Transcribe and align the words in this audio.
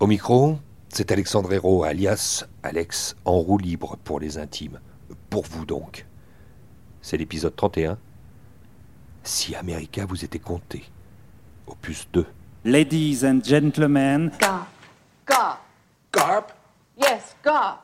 Au 0.00 0.06
micro, 0.08 0.58
c'est 0.88 1.12
Alexandre 1.12 1.52
Hérault, 1.52 1.84
alias 1.84 2.44
Alex, 2.64 3.14
en 3.24 3.38
roue 3.38 3.58
libre 3.58 3.96
pour 4.02 4.18
les 4.18 4.38
intimes. 4.38 4.80
Pour 5.30 5.44
vous 5.44 5.64
donc. 5.64 6.04
C'est 7.00 7.16
l'épisode 7.16 7.54
31. 7.54 7.96
Si 9.22 9.54
America 9.54 10.04
vous 10.04 10.24
était 10.24 10.40
compté. 10.40 10.84
Opus 11.66 12.08
2. 12.12 12.26
Ladies 12.64 13.24
and 13.24 13.40
gentlemen, 13.44 14.32
Garp. 14.40 14.66
Garp. 15.26 15.60
Garp? 16.12 16.52
Yes, 16.98 17.36
garp. 17.44 17.83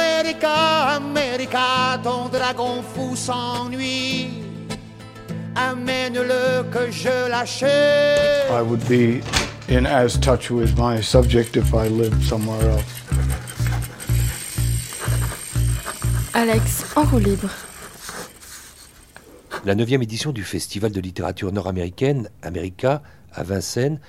America, 0.21 0.97
America, 0.97 1.99
ton 2.03 2.29
dragon 2.29 2.83
fou 2.83 3.15
s'ennuie. 3.15 4.29
Amène-le 5.55 6.63
que 6.71 6.91
je 6.91 7.27
l'achète. 7.27 8.51
I 8.51 8.61
would 8.61 8.87
be 8.87 9.23
in 9.67 9.87
as 9.87 10.19
touch 10.19 10.51
with 10.51 10.77
my 10.77 11.01
subject 11.01 11.57
if 11.57 11.73
I 11.73 11.87
lived 11.87 12.21
somewhere 12.21 12.61
else. 12.69 12.83
Alex, 16.35 16.85
en 16.95 17.03
roue 17.05 17.17
libre. 17.17 17.49
La 19.65 19.73
neuvième 19.73 20.03
édition 20.03 20.31
du 20.31 20.43
Festival 20.43 20.91
de 20.91 21.01
littérature 21.01 21.51
nord-américaine, 21.51 22.29
America, 22.43 23.01
à 23.33 23.41
Vincennes, 23.41 23.99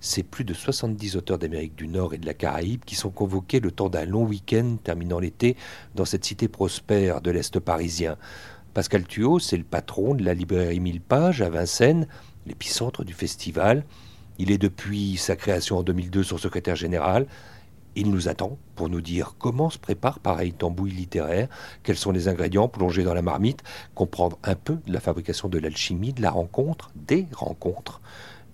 c'est 0.00 0.22
plus 0.22 0.44
de 0.44 0.54
70 0.54 1.16
auteurs 1.16 1.38
d'Amérique 1.38 1.74
du 1.74 1.88
Nord 1.88 2.14
et 2.14 2.18
de 2.18 2.26
la 2.26 2.34
Caraïbe 2.34 2.84
qui 2.84 2.94
sont 2.94 3.10
convoqués 3.10 3.60
le 3.60 3.70
temps 3.70 3.88
d'un 3.88 4.04
long 4.04 4.24
week-end 4.24 4.76
terminant 4.82 5.18
l'été 5.18 5.56
dans 5.94 6.04
cette 6.04 6.24
cité 6.24 6.48
prospère 6.48 7.20
de 7.20 7.30
l'Est 7.30 7.58
parisien. 7.58 8.16
Pascal 8.74 9.04
Thuot, 9.04 9.40
c'est 9.40 9.56
le 9.56 9.64
patron 9.64 10.14
de 10.14 10.24
la 10.24 10.34
librairie 10.34 10.80
Mille 10.80 11.00
Pages 11.00 11.42
à 11.42 11.50
Vincennes, 11.50 12.06
l'épicentre 12.46 13.04
du 13.04 13.12
festival. 13.12 13.84
Il 14.38 14.52
est 14.52 14.58
depuis 14.58 15.16
sa 15.16 15.34
création 15.34 15.78
en 15.78 15.82
2002 15.82 16.22
son 16.22 16.38
secrétaire 16.38 16.76
général. 16.76 17.26
Il 17.96 18.10
nous 18.12 18.28
attend 18.28 18.56
pour 18.76 18.88
nous 18.88 19.00
dire 19.00 19.34
comment 19.38 19.70
se 19.70 19.78
prépare 19.78 20.20
pareil 20.20 20.52
tambouille 20.52 20.92
littéraire, 20.92 21.48
quels 21.82 21.96
sont 21.96 22.12
les 22.12 22.28
ingrédients 22.28 22.68
plongés 22.68 23.02
dans 23.02 23.14
la 23.14 23.22
marmite, 23.22 23.64
comprendre 23.96 24.38
un 24.44 24.54
peu 24.54 24.78
de 24.86 24.92
la 24.92 25.00
fabrication 25.00 25.48
de 25.48 25.58
l'alchimie, 25.58 26.12
de 26.12 26.22
la 26.22 26.30
rencontre, 26.30 26.92
des 26.94 27.26
rencontres. 27.32 28.00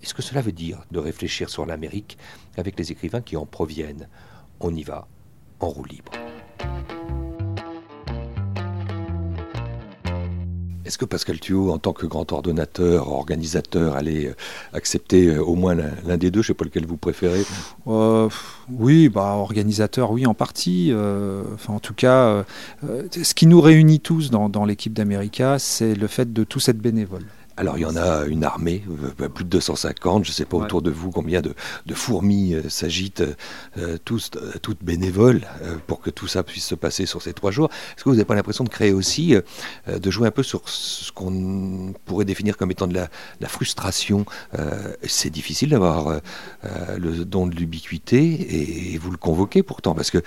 Et 0.05 0.07
ce 0.07 0.13
que 0.13 0.21
cela 0.21 0.41
veut 0.41 0.51
dire 0.51 0.83
de 0.91 0.99
réfléchir 0.99 1.49
sur 1.49 1.65
l'Amérique 1.65 2.19
avec 2.57 2.77
les 2.77 2.91
écrivains 2.91 3.21
qui 3.21 3.37
en 3.37 3.47
proviennent? 3.47 4.07
On 4.59 4.71
y 4.71 4.83
va, 4.83 5.07
en 5.59 5.67
roue 5.67 5.83
libre. 5.83 6.11
Est-ce 10.85 10.99
que 10.99 11.05
Pascal 11.05 11.39
Thuot, 11.39 11.71
en 11.71 11.79
tant 11.79 11.93
que 11.93 12.05
grand 12.05 12.31
ordonnateur, 12.31 13.11
organisateur, 13.11 13.95
allait 13.95 14.27
euh, 14.27 14.35
accepter 14.73 15.25
euh, 15.25 15.43
au 15.43 15.55
moins 15.55 15.73
l'un 15.73 16.17
des 16.17 16.29
deux? 16.29 16.43
Je 16.43 16.51
ne 16.51 16.53
sais 16.53 16.53
pas 16.53 16.65
lequel 16.65 16.85
vous 16.85 16.97
préférez. 16.97 17.41
Euh, 17.87 18.29
oui, 18.69 19.09
bah, 19.09 19.33
organisateur, 19.37 20.11
oui, 20.11 20.27
en 20.27 20.35
partie. 20.35 20.91
euh, 20.91 21.41
enfin, 21.55 21.73
en 21.73 21.79
tout 21.79 21.95
cas, 21.95 22.45
euh, 22.83 23.07
ce 23.11 23.33
qui 23.33 23.47
nous 23.47 23.59
réunit 23.59 24.01
tous 24.01 24.29
dans, 24.29 24.49
dans 24.49 24.65
l'équipe 24.65 24.93
d'America, 24.93 25.57
c'est 25.57 25.95
le 25.95 26.05
fait 26.05 26.31
de 26.31 26.43
tous 26.43 26.69
être 26.69 26.77
bénévoles. 26.77 27.25
Alors 27.57 27.77
il 27.77 27.81
y 27.81 27.85
en 27.85 27.95
a 27.95 28.25
une 28.25 28.43
armée, 28.43 28.83
euh, 29.21 29.29
plus 29.29 29.45
de 29.45 29.49
250, 29.49 30.25
je 30.25 30.29
ne 30.31 30.33
sais 30.33 30.43
pas 30.45 30.57
Ouais. 30.57 30.63
autour 30.65 30.81
de 30.81 30.91
vous 30.91 31.09
combien 31.11 31.41
de, 31.41 31.53
de 31.85 31.93
fourmis 31.93 32.53
euh, 32.53 32.67
s'agitent, 32.69 33.23
euh, 33.77 33.97
tous, 34.03 34.31
toutes 34.61 34.83
bénévoles, 34.83 35.41
euh, 35.61 35.77
pour 35.87 36.01
que 36.01 36.09
tout 36.09 36.27
ça 36.27 36.43
puisse 36.43 36.65
se 36.65 36.75
passer 36.75 37.05
sur 37.05 37.21
ces 37.21 37.31
trois 37.33 37.51
jours. 37.51 37.69
Est-ce 37.95 38.03
que 38.03 38.09
vous 38.09 38.15
n'avez 38.15 38.25
pas 38.25 38.35
l'impression 38.35 38.63
de 38.65 38.69
créer 38.69 38.91
aussi, 38.91 39.35
de 39.87 40.11
jouer 40.11 40.27
un 40.27 40.31
peu 40.31 40.43
sur 40.43 40.67
ce 40.67 41.11
qu'on 41.13 41.93
pourrait 42.05 42.25
définir 42.25 42.57
comme 42.57 42.71
étant 42.71 42.87
de 42.87 42.93
la, 42.93 43.09
la 43.39 43.47
frustration? 43.47 44.25
C'est 45.03 45.29
difficile 45.29 45.69
d'avoir 45.69 46.19
le 46.97 47.25
don 47.25 47.47
de 47.47 47.55
l'ubiquité 47.55 48.23
et, 48.25 48.93
et 48.93 48.97
vous 48.97 49.11
le 49.11 49.17
convoquez 49.17 49.63
pourtant, 49.63 49.93
parce 49.95 50.11
que 50.11 50.21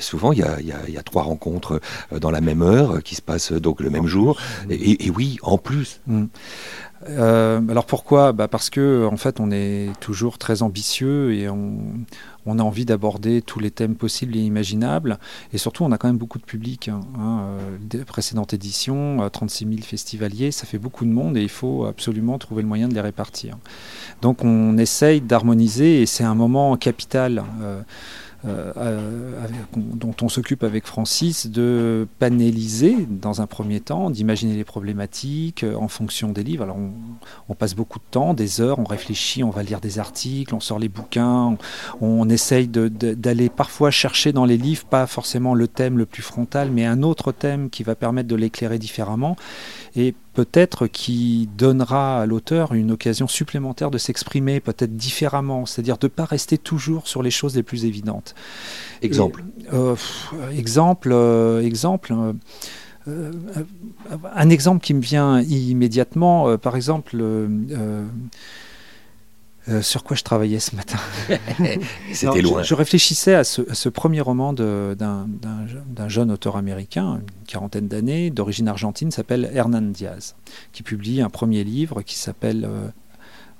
souvent 0.00 0.32
il 0.32 0.38
y 0.38 0.42
a, 0.42 0.60
il 0.60 0.66
y 0.66 0.72
a- 0.72 0.78
il 0.86 0.94
y 0.94 0.98
a 0.98 1.02
trois 1.02 1.22
rencontres 1.22 1.80
dans 2.20 2.30
la 2.30 2.40
même 2.40 2.62
heure 2.62 3.02
qui 3.02 3.14
se 3.14 3.22
passent 3.22 3.52
donc 3.52 3.80
le 3.80 3.90
même 3.90 4.06
jour. 4.06 4.40
Et, 4.70 4.74
et- 4.74 5.06
et 5.06 5.10
oui, 5.10 5.38
en 5.42 5.58
plus. 5.58 6.00
Mm. 6.06 6.26
Euh, 7.08 7.60
alors 7.68 7.86
pourquoi? 7.86 8.32
Bah 8.32 8.48
Parce 8.48 8.70
que 8.70 9.06
en 9.10 9.16
fait, 9.16 9.40
on 9.40 9.50
est 9.50 9.90
toujours 10.00 10.38
très 10.38 10.62
ambitieux 10.62 11.32
et 11.32 11.48
on, 11.48 11.78
a 12.46 12.62
envie 12.62 12.86
d'aborder 12.86 13.42
tous 13.42 13.60
les 13.60 13.70
thèmes 13.70 13.94
possibles 13.94 14.34
et 14.34 14.40
imaginables. 14.40 15.18
Et 15.52 15.58
surtout, 15.58 15.84
on 15.84 15.92
a 15.92 15.98
quand 15.98 16.08
même 16.08 16.16
beaucoup 16.16 16.38
de 16.38 16.44
public. 16.44 16.88
Hein, 16.88 17.00
hein, 17.18 17.40
euh, 17.42 17.76
des 17.80 17.98
précédentes 18.04 18.54
éditions, 18.54 19.22
euh, 19.22 19.28
36 19.28 19.66
000 19.66 19.80
festivaliers, 19.82 20.50
ça 20.50 20.64
fait 20.66 20.78
beaucoup 20.78 21.04
de 21.04 21.10
monde 21.10 21.36
et 21.36 21.42
il 21.42 21.50
faut 21.50 21.84
absolument 21.84 22.38
trouver 22.38 22.62
le 22.62 22.68
moyen 22.68 22.88
de 22.88 22.94
les 22.94 23.02
répartir. 23.02 23.58
Donc 24.22 24.44
on 24.44 24.78
essaye 24.78 25.20
d'harmoniser 25.20 26.00
et 26.02 26.06
c'est 26.06 26.24
un 26.24 26.34
moment 26.34 26.76
capital. 26.76 27.44
euh, 27.62 27.82
euh, 28.46 28.72
euh, 28.76 29.40
dont 29.76 30.14
on 30.22 30.28
s'occupe 30.28 30.62
avec 30.62 30.86
Francis, 30.86 31.48
de 31.48 32.06
panéliser 32.20 32.94
dans 33.10 33.40
un 33.40 33.48
premier 33.48 33.80
temps, 33.80 34.10
d'imaginer 34.10 34.54
les 34.54 34.62
problématiques 34.62 35.64
euh, 35.64 35.74
en 35.74 35.88
fonction 35.88 36.28
des 36.28 36.44
livres. 36.44 36.62
Alors 36.62 36.76
on, 37.48 37.54
passe 37.54 37.74
beaucoup 37.74 37.98
de 37.98 38.04
temps, 38.08 38.34
des 38.34 38.60
heures, 38.60 38.78
on 38.78 38.84
réfléchit, 38.84 39.42
on 39.42 39.50
va 39.50 39.64
lire 39.64 39.80
des 39.80 39.98
articles, 39.98 40.54
on 40.54 40.60
sort 40.60 40.78
les 40.78 40.88
bouquins, 40.88 41.56
on, 42.00 42.28
essaye 42.28 42.68
d'aller 42.68 43.48
parfois 43.48 43.90
chercher 43.90 44.32
dans 44.32 44.44
les 44.44 44.56
livres, 44.56 44.84
pas 44.84 45.08
forcément 45.08 45.54
le 45.54 45.66
thème 45.66 45.98
le 45.98 46.06
plus 46.06 46.22
frontal, 46.22 46.70
mais 46.70 46.86
un 46.86 47.02
autre 47.02 47.32
thème 47.32 47.70
qui 47.70 47.82
va 47.82 47.96
permettre 47.96 48.28
de 48.28 48.36
l'éclairer 48.36 48.78
différemment 48.78 49.34
et 49.96 50.14
peut-être 50.38 50.86
qui 50.86 51.48
donnera 51.58 52.22
à 52.22 52.26
l'auteur 52.26 52.72
une 52.72 52.92
occasion 52.92 53.26
supplémentaire 53.26 53.90
de 53.90 53.98
s'exprimer 53.98 54.60
peut-être 54.60 54.94
différemment, 54.94 55.66
c'est-à-dire 55.66 55.98
de 55.98 56.06
ne 56.06 56.10
pas 56.10 56.26
rester 56.26 56.58
toujours 56.58 57.08
sur 57.08 57.24
les 57.24 57.32
choses 57.32 57.56
les 57.56 57.64
plus 57.64 57.84
évidentes. 57.86 58.36
Exemple. 59.02 59.42
Et, 59.58 59.74
euh, 59.74 59.96
exemple, 60.56 61.10
euh, 61.10 61.60
exemple. 61.60 62.14
euh, 63.08 63.32
un 64.32 64.48
exemple 64.48 64.80
qui 64.80 64.94
me 64.94 65.00
vient 65.00 65.40
immédiatement, 65.40 66.56
par 66.56 66.76
exemple, 66.76 67.20
euh, 69.68 69.82
sur 69.82 70.04
quoi 70.04 70.16
je 70.16 70.22
travaillais 70.22 70.60
ce 70.60 70.74
matin. 70.76 70.98
C'était 72.12 72.38
je- 72.38 72.42
loin. 72.42 72.62
Je, 72.62 72.74
réfléchissais 72.74 73.34
à 73.34 73.44
ce, 73.44 73.62
à 73.70 73.74
ce 73.74 73.88
premier 73.88 74.20
roman 74.20 74.52
d'un 74.52 75.26
jeune 76.08 76.30
auteur 76.30 76.56
américain, 76.56 77.20
une 77.20 77.46
quarantaine 77.46 77.88
d'années, 77.88 78.30
d'origine 78.30 78.68
argentine, 78.68 79.10
s'appelle 79.10 79.50
Hernan 79.52 79.82
Diaz, 79.92 80.34
qui 80.72 80.82
publie 80.82 81.20
un 81.20 81.30
premier 81.30 81.64
livre 81.64 82.02
qui 82.02 82.16
s'appelle 82.16 82.64
euh, 82.64 82.88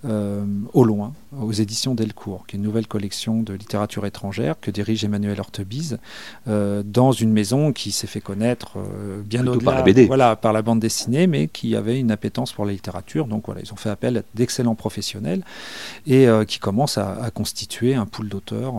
euh, 0.05 0.45
Au 0.75 0.85
loin, 0.85 1.13
aux 1.41 1.51
éditions 1.51 1.95
Delcourt, 1.95 2.47
qui 2.47 2.55
est 2.55 2.59
une 2.59 2.65
nouvelle 2.65 2.87
collection 2.87 3.43
de 3.43 3.53
littérature 3.53 4.07
étrangère 4.07 4.55
que 4.61 4.71
dirige 4.71 5.05
Emmanuel 5.05 5.41
Hortebise, 5.41 5.99
euh, 6.47 6.83
dans 6.85 7.11
une 7.11 7.33
maison 7.33 7.73
qui 7.73 7.91
s'est 7.91 8.07
fait 8.07 8.21
connaître 8.21 8.79
euh, 8.79 9.21
bien 9.23 9.47
au-delà 9.47 9.65
par 9.65 9.75
la 9.75 9.83
BD. 9.83 10.07
Voilà, 10.07 10.37
par 10.37 10.53
la 10.53 10.63
bande 10.63 10.79
dessinée, 10.79 11.27
mais 11.27 11.49
qui 11.49 11.75
avait 11.75 11.99
une 11.99 12.13
appétence 12.13 12.53
pour 12.53 12.65
la 12.65 12.73
littérature. 12.73 13.27
Donc 13.27 13.47
voilà, 13.47 13.61
ils 13.61 13.73
ont 13.73 13.77
fait 13.77 13.91
appel 13.91 14.19
à 14.19 14.23
d'excellents 14.35 14.77
professionnels 14.77 15.43
et 16.07 16.27
qui 16.47 16.59
commencent 16.59 16.99
à, 16.99 17.23
à 17.23 17.31
constituer 17.31 17.95
un 17.95 18.07
pool 18.07 18.29
d'auteurs, 18.29 18.75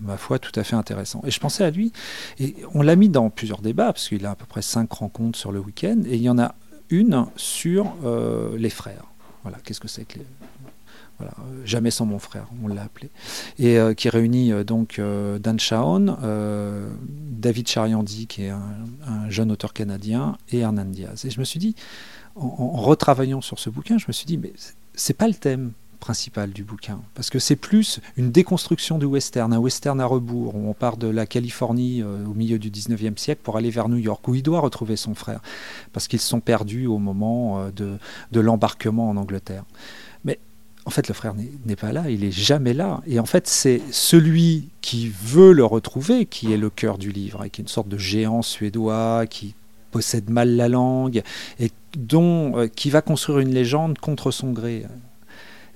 ma 0.00 0.16
foi, 0.16 0.38
tout 0.38 0.52
à 0.58 0.64
fait 0.64 0.76
intéressant. 0.76 1.22
Et 1.26 1.30
je 1.30 1.38
pensais 1.38 1.64
à 1.64 1.70
lui, 1.70 1.92
et 2.38 2.56
on 2.74 2.82
l'a 2.82 2.96
mis 2.96 3.08
dans 3.08 3.30
plusieurs 3.30 3.60
débats, 3.60 3.92
parce 3.92 4.08
qu'il 4.08 4.26
a 4.26 4.30
à 4.30 4.34
peu 4.34 4.46
près 4.46 4.62
cinq 4.62 4.92
rencontres 4.92 5.38
sur 5.38 5.52
le 5.52 5.60
week-end, 5.60 5.98
et 6.06 6.16
il 6.16 6.22
y 6.22 6.28
en 6.28 6.38
a 6.38 6.54
une 6.90 7.26
sur 7.36 7.94
les 8.56 8.70
frères. 8.70 9.04
Voilà, 9.42 9.58
qu'est-ce 9.62 9.80
que 9.80 9.88
c'est 9.88 10.04
que 10.04 10.18
les... 10.18 10.26
Voilà, 11.18 11.34
euh, 11.40 11.66
jamais 11.66 11.90
sans 11.90 12.06
mon 12.06 12.18
frère, 12.18 12.46
on 12.64 12.68
l'a 12.68 12.82
appelé, 12.82 13.10
et 13.58 13.78
euh, 13.78 13.92
qui 13.92 14.08
réunit 14.08 14.52
euh, 14.52 14.64
donc 14.64 14.98
Dan 14.98 15.60
Shaon, 15.60 16.16
David 17.30 17.68
Chariandi, 17.68 18.26
qui 18.26 18.44
est 18.44 18.48
un, 18.48 18.62
un 19.06 19.28
jeune 19.28 19.52
auteur 19.52 19.74
canadien, 19.74 20.38
et 20.50 20.60
Hernan 20.60 20.86
Diaz. 20.86 21.26
Et 21.26 21.30
je 21.30 21.38
me 21.38 21.44
suis 21.44 21.60
dit, 21.60 21.74
en, 22.36 22.46
en 22.46 22.80
retravaillant 22.80 23.42
sur 23.42 23.58
ce 23.58 23.68
bouquin, 23.68 23.98
je 23.98 24.06
me 24.08 24.12
suis 24.12 24.24
dit, 24.24 24.38
mais 24.38 24.52
c'est 24.94 25.12
pas 25.12 25.28
le 25.28 25.34
thème 25.34 25.72
principal 26.00 26.50
du 26.50 26.64
bouquin, 26.64 27.00
parce 27.14 27.30
que 27.30 27.38
c'est 27.38 27.56
plus 27.56 28.00
une 28.16 28.32
déconstruction 28.32 28.98
du 28.98 29.06
western, 29.06 29.52
un 29.52 29.58
western 29.58 30.00
à 30.00 30.06
rebours, 30.06 30.56
où 30.56 30.68
on 30.68 30.74
part 30.74 30.96
de 30.96 31.06
la 31.06 31.26
Californie 31.26 32.02
euh, 32.02 32.24
au 32.26 32.34
milieu 32.34 32.58
du 32.58 32.70
19e 32.70 33.16
siècle 33.18 33.42
pour 33.44 33.56
aller 33.56 33.70
vers 33.70 33.88
New 33.88 33.98
York, 33.98 34.26
où 34.26 34.34
il 34.34 34.42
doit 34.42 34.60
retrouver 34.60 34.96
son 34.96 35.14
frère, 35.14 35.40
parce 35.92 36.08
qu'ils 36.08 36.20
sont 36.20 36.40
perdus 36.40 36.86
au 36.86 36.98
moment 36.98 37.60
euh, 37.60 37.70
de, 37.70 37.98
de 38.32 38.40
l'embarquement 38.40 39.10
en 39.10 39.16
Angleterre. 39.16 39.64
Mais 40.24 40.38
en 40.86 40.90
fait, 40.90 41.06
le 41.06 41.14
frère 41.14 41.34
n'est 41.66 41.76
pas 41.76 41.92
là, 41.92 42.10
il 42.10 42.24
est 42.24 42.32
jamais 42.32 42.74
là. 42.74 43.02
Et 43.06 43.20
en 43.20 43.26
fait, 43.26 43.46
c'est 43.46 43.80
celui 43.92 44.70
qui 44.80 45.08
veut 45.08 45.52
le 45.52 45.64
retrouver 45.64 46.26
qui 46.26 46.52
est 46.52 46.56
le 46.56 46.70
cœur 46.70 46.98
du 46.98 47.12
livre, 47.12 47.44
et 47.44 47.50
qui 47.50 47.60
est 47.60 47.64
une 47.64 47.68
sorte 47.68 47.88
de 47.88 47.98
géant 47.98 48.42
suédois 48.42 49.26
qui 49.26 49.54
possède 49.90 50.30
mal 50.30 50.56
la 50.56 50.68
langue 50.68 51.22
et 51.58 51.70
dont 51.96 52.56
euh, 52.56 52.66
qui 52.68 52.90
va 52.90 53.02
construire 53.02 53.40
une 53.40 53.52
légende 53.52 53.98
contre 53.98 54.30
son 54.30 54.52
gré. 54.52 54.86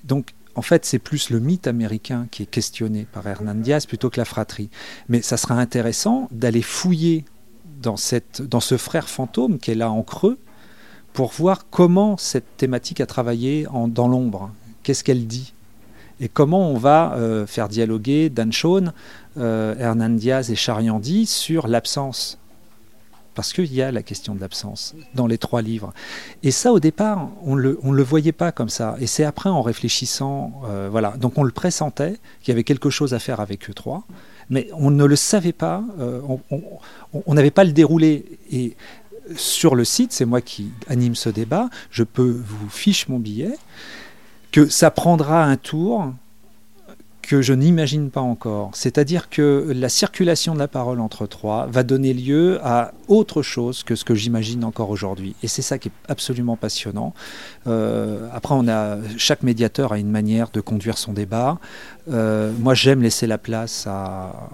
Donc, 0.05 0.33
en 0.55 0.61
fait, 0.61 0.85
c'est 0.85 0.99
plus 0.99 1.29
le 1.29 1.39
mythe 1.39 1.67
américain 1.67 2.27
qui 2.31 2.43
est 2.43 2.47
questionné 2.47 3.05
par 3.11 3.27
Hernan 3.27 3.55
Diaz 3.55 3.85
plutôt 3.85 4.09
que 4.09 4.19
la 4.19 4.25
fratrie. 4.25 4.69
Mais 5.09 5.21
ça 5.21 5.35
sera 5.35 5.55
intéressant 5.55 6.29
d'aller 6.31 6.61
fouiller 6.61 7.25
dans, 7.81 7.97
ce 7.97 8.77
frère 8.77 9.09
fantôme 9.09 9.59
qui 9.59 9.71
est 9.71 9.75
là 9.75 9.91
en 9.91 10.01
creux 10.01 10.39
pour 11.13 11.31
voir 11.31 11.69
comment 11.69 12.17
cette 12.17 12.57
thématique 12.57 13.01
a 13.01 13.05
travaillé 13.05 13.67
dans 13.89 14.07
l'ombre. 14.07 14.51
Qu'est-ce 14.83 15.03
qu'elle 15.03 15.27
dit? 15.27 15.53
Et 16.21 16.29
comment 16.29 16.69
on 16.71 16.77
va 16.77 17.13
euh, 17.15 17.45
faire 17.45 17.67
dialoguer 17.67 18.29
Dan 18.29 18.51
Shawn, 18.51 18.93
euh, 19.37 19.75
Hernan 19.77 20.11
Diaz 20.11 20.49
et 20.49 20.55
Chariandi 20.55 21.25
sur 21.25 21.67
l'absence 21.67 22.37
parce 23.35 23.53
qu'il 23.53 23.73
y 23.73 23.81
a 23.81 23.91
la 23.91 24.01
question 24.01 24.33
de 24.33 24.41
l'absence 24.41 24.95
dans 25.13 25.27
les 25.27 25.37
trois 25.37 25.61
livres. 25.61 25.93
Et 26.41 26.51
ça, 26.51 26.71
au 26.71 26.79
départ, 26.79 27.29
on 27.43 27.55
ne 27.55 27.61
le, 27.61 28.03
voyait 28.03 28.31
pas 28.31 28.51
comme 28.51 28.69
ça. 28.69 28.95
Et 28.99 29.07
c'est 29.07 29.23
après, 29.23 29.49
en 29.49 29.61
réfléchissant, 29.61 30.61
euh, 30.65 30.87
voilà. 30.89 31.11
Donc 31.17 31.37
on 31.37 31.43
le 31.43 31.51
pressentait, 31.51 32.17
qu'il 32.41 32.51
y 32.51 32.53
avait 32.53 32.63
quelque 32.63 32.89
chose 32.89 33.13
à 33.13 33.19
faire 33.19 33.39
avec 33.39 33.69
eux 33.69 33.73
trois, 33.73 34.03
mais 34.49 34.69
on 34.73 34.89
ne 34.89 35.05
le 35.05 35.15
savait 35.15 35.53
pas, 35.53 35.83
euh, 35.99 36.21
on 37.13 37.33
n'avait 37.33 37.51
pas 37.51 37.63
le 37.63 37.71
déroulé. 37.71 38.25
Et 38.51 38.75
sur 39.35 39.75
le 39.75 39.83
site, 39.83 40.11
c'est 40.13 40.25
moi 40.25 40.41
qui 40.41 40.71
anime 40.87 41.15
ce 41.15 41.29
débat, 41.29 41.69
je 41.91 42.03
peux 42.03 42.43
vous 42.45 42.69
fiche 42.69 43.07
mon 43.07 43.19
billet, 43.19 43.57
que 44.51 44.67
ça 44.67 44.91
prendra 44.91 45.43
un 45.43 45.57
tour 45.57 46.13
que 47.25 47.41
je 47.41 47.53
n'imagine 47.53 48.09
pas 48.09 48.21
encore. 48.21 48.71
C'est-à-dire 48.73 49.29
que 49.29 49.71
la 49.75 49.89
circulation 49.89 50.53
de 50.53 50.59
la 50.59 50.67
parole 50.67 50.99
entre 50.99 51.25
trois 51.25 51.65
va 51.67 51.83
donner 51.83 52.13
lieu 52.13 52.59
à 52.63 52.93
autre 53.07 53.41
chose 53.41 53.83
que 53.83 53.95
ce 53.95 54.05
que 54.05 54.15
j'imagine 54.15 54.63
encore 54.63 54.89
aujourd'hui. 54.89 55.35
Et 55.41 55.47
c'est 55.47 55.61
ça 55.61 55.77
qui 55.77 55.89
est 55.89 55.91
absolument 56.07 56.55
passionnant. 56.55 57.13
Euh, 57.67 58.29
après, 58.31 58.53
on 58.55 58.67
a 58.67 58.97
chaque 59.17 59.43
médiateur 59.43 59.91
a 59.91 59.97
une 59.97 60.11
manière 60.11 60.49
de 60.51 60.61
conduire 60.61 60.97
son 60.97 61.13
débat. 61.13 61.59
Euh, 62.11 62.51
moi, 62.59 62.73
j'aime 62.75 63.01
laisser 63.01 63.27
la 63.27 63.37
place 63.37 63.87
à, 63.87 64.51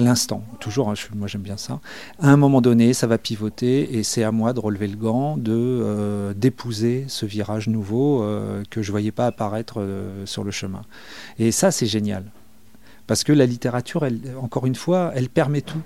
l'instant, 0.00 0.42
toujours, 0.60 0.90
hein, 0.90 0.94
moi 1.14 1.28
j'aime 1.28 1.42
bien 1.42 1.56
ça. 1.56 1.80
À 2.20 2.30
un 2.30 2.36
moment 2.36 2.60
donné, 2.60 2.92
ça 2.92 3.06
va 3.06 3.16
pivoter 3.16 3.96
et 3.96 4.02
c'est 4.02 4.22
à 4.22 4.32
moi 4.32 4.52
de 4.52 4.60
relever 4.60 4.86
le 4.86 4.96
gant, 4.96 5.36
de 5.36 5.52
euh, 5.52 6.34
d'épouser 6.34 7.06
ce 7.08 7.24
virage 7.24 7.68
nouveau 7.68 8.22
euh, 8.22 8.62
que 8.70 8.82
je 8.82 8.90
voyais 8.90 9.12
pas 9.12 9.26
apparaître 9.26 9.80
euh, 9.80 10.26
sur 10.26 10.44
le 10.44 10.50
chemin. 10.50 10.82
Et 11.38 11.52
ça, 11.52 11.70
c'est 11.70 11.86
génial, 11.86 12.24
parce 13.06 13.24
que 13.24 13.32
la 13.32 13.46
littérature, 13.46 14.06
encore 14.40 14.66
une 14.66 14.74
fois, 14.74 15.12
elle 15.14 15.28
permet 15.28 15.62
tout. 15.62 15.80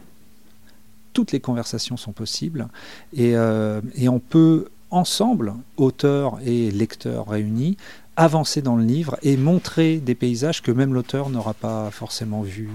Toutes 1.12 1.32
les 1.32 1.40
conversations 1.40 1.96
sont 1.98 2.12
possibles 2.12 2.68
et, 3.14 3.32
et 3.32 4.08
on 4.08 4.18
peut 4.18 4.68
ensemble, 4.90 5.52
auteurs 5.76 6.38
et 6.42 6.70
lecteurs 6.70 7.28
réunis, 7.28 7.76
avancer 8.16 8.62
dans 8.62 8.76
le 8.76 8.84
livre 8.84 9.18
et 9.22 9.36
montrer 9.36 9.98
des 9.98 10.14
paysages 10.14 10.62
que 10.62 10.72
même 10.72 10.94
l'auteur 10.94 11.28
n'aura 11.28 11.52
pas 11.52 11.90
forcément 11.90 12.40
vus 12.40 12.70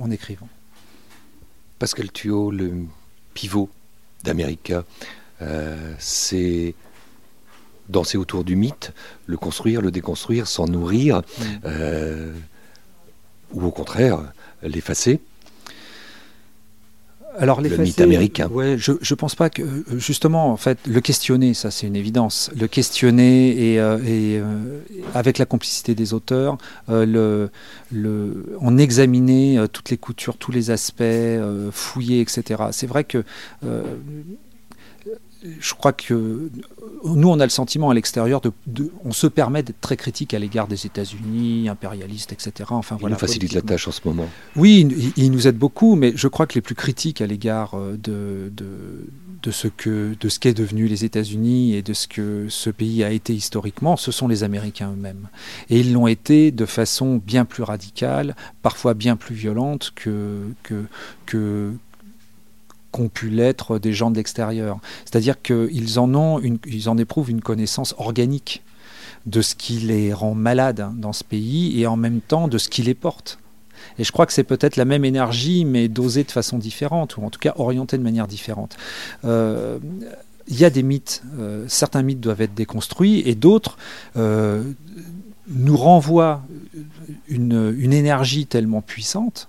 en 0.00 0.10
écrivant. 0.10 0.48
Pascal 1.82 2.12
Thuot, 2.12 2.52
le 2.52 2.84
pivot 3.34 3.68
d'América, 4.22 4.84
euh, 5.42 5.94
c'est 5.98 6.76
danser 7.88 8.16
autour 8.16 8.44
du 8.44 8.54
mythe, 8.54 8.92
le 9.26 9.36
construire, 9.36 9.80
le 9.80 9.90
déconstruire, 9.90 10.46
s'en 10.46 10.68
nourrir, 10.68 11.18
mm. 11.18 11.44
euh, 11.64 12.32
ou 13.50 13.64
au 13.64 13.72
contraire, 13.72 14.32
l'effacer 14.62 15.18
alors 17.42 17.60
les 17.60 17.70
le 17.70 17.76
mythe 17.78 18.00
américain. 18.00 18.48
Ouais, 18.52 18.76
je 18.78 18.92
ne 18.92 19.14
pense 19.16 19.34
pas 19.34 19.50
que 19.50 19.62
justement 19.96 20.52
en 20.52 20.56
fait 20.56 20.78
le 20.86 21.00
questionner, 21.00 21.54
ça 21.54 21.72
c'est 21.72 21.88
une 21.88 21.96
évidence. 21.96 22.52
Le 22.56 22.68
questionner 22.68 23.72
et, 23.72 23.80
euh, 23.80 23.98
euh, 24.00 24.78
avec 25.12 25.38
la 25.38 25.44
complicité 25.44 25.96
des 25.96 26.14
auteurs, 26.14 26.56
euh, 26.88 27.04
le, 27.04 27.50
le, 27.90 28.56
en 28.60 28.78
examiner 28.78 29.58
toutes 29.72 29.90
les 29.90 29.96
coutures, 29.96 30.36
tous 30.36 30.52
les 30.52 30.70
aspects, 30.70 31.02
fouiller, 31.72 32.20
etc. 32.20 32.62
C'est 32.70 32.86
vrai 32.86 33.02
que 33.02 33.24
je 35.60 35.74
crois 35.74 35.92
que 35.92 36.50
nous, 37.04 37.28
on 37.28 37.40
a 37.40 37.44
le 37.44 37.50
sentiment 37.50 37.90
à 37.90 37.94
l'extérieur, 37.94 38.40
de, 38.40 38.52
on 39.04 39.12
se 39.12 39.26
permet 39.26 39.62
d'être 39.62 39.80
très 39.80 39.96
critique 39.96 40.34
à 40.34 40.38
l'égard 40.38 40.68
des 40.68 40.86
États-Unis, 40.86 41.68
impérialistes, 41.68 42.32
etc. 42.32 42.70
Enfin, 42.70 42.96
il 42.96 43.00
voilà, 43.00 43.14
nous 43.14 43.20
facilite 43.20 43.52
la 43.52 43.62
tâche 43.62 43.88
en 43.88 43.92
ce 43.92 44.00
moment. 44.04 44.28
Oui, 44.56 44.86
il, 45.16 45.32
nous 45.32 45.48
aide 45.48 45.56
beaucoup, 45.56 45.96
mais 45.96 46.12
je 46.14 46.28
crois 46.28 46.46
que 46.46 46.54
les 46.54 46.60
plus 46.60 46.74
critiques 46.74 47.20
à 47.20 47.26
l'égard 47.26 47.74
euh, 47.74 47.96
de, 47.96 48.52
de, 48.54 49.08
de, 49.42 49.50
ce 49.50 49.68
que 49.68 50.14
de 50.18 50.28
ce 50.28 50.38
qu'est 50.38 50.54
devenu 50.54 50.86
les 50.86 51.04
États-Unis 51.04 51.74
et 51.74 51.82
de 51.82 51.92
ce 51.92 52.06
que 52.06 52.46
ce 52.48 52.70
pays 52.70 53.02
a 53.02 53.10
été 53.10 53.34
historiquement, 53.34 53.96
ce 53.96 54.12
sont 54.12 54.28
les 54.28 54.44
Américains 54.44 54.92
eux-mêmes. 54.92 55.28
Et 55.70 55.80
ils 55.80 55.92
l'ont 55.92 56.06
été 56.06 56.52
de 56.52 56.66
façon 56.66 57.16
bien 57.16 57.44
plus 57.44 57.64
radicale, 57.64 58.36
parfois 58.62 58.94
bien 58.94 59.16
plus 59.16 59.34
violente 59.34 59.92
que, 59.96 60.42
que, 60.62 60.84
que 61.26 61.72
qu'ont 62.92 63.08
pu 63.08 63.28
l'être 63.28 63.78
des 63.78 63.92
gens 63.92 64.10
de 64.10 64.16
l'extérieur. 64.16 64.78
C'est-à-dire 65.04 65.40
qu'ils 65.42 65.98
en 65.98 66.14
ont, 66.14 66.40
ils 66.66 66.88
en 66.88 66.96
éprouvent 66.98 67.30
une 67.30 67.40
connaissance 67.40 67.94
organique 67.98 68.62
de 69.26 69.42
ce 69.42 69.54
qui 69.54 69.74
les 69.74 70.12
rend 70.12 70.34
malades 70.34 70.88
dans 70.96 71.12
ce 71.12 71.24
pays 71.24 71.80
et 71.80 71.86
en 71.86 71.96
même 71.96 72.20
temps 72.20 72.48
de 72.48 72.58
ce 72.58 72.68
qui 72.68 72.82
les 72.82 72.94
porte. 72.94 73.38
Et 73.98 74.04
je 74.04 74.12
crois 74.12 74.26
que 74.26 74.32
c'est 74.32 74.44
peut-être 74.44 74.76
la 74.76 74.84
même 74.84 75.04
énergie, 75.04 75.64
mais 75.64 75.88
dosée 75.88 76.24
de 76.24 76.30
façon 76.30 76.58
différente, 76.58 77.16
ou 77.16 77.24
en 77.24 77.30
tout 77.30 77.40
cas 77.40 77.52
orientée 77.56 77.98
de 77.98 78.02
manière 78.02 78.28
différente. 78.28 78.76
Euh, 79.24 79.78
il 80.48 80.58
y 80.58 80.64
a 80.64 80.70
des 80.70 80.82
mythes, 80.82 81.22
euh, 81.38 81.64
certains 81.68 82.02
mythes 82.02 82.20
doivent 82.20 82.40
être 82.40 82.54
déconstruits, 82.54 83.22
et 83.26 83.34
d'autres 83.34 83.76
euh, 84.16 84.62
nous 85.48 85.76
renvoient 85.76 86.42
une, 87.28 87.92
énergie 87.92 88.46
tellement 88.46 88.82
puissante 88.82 89.48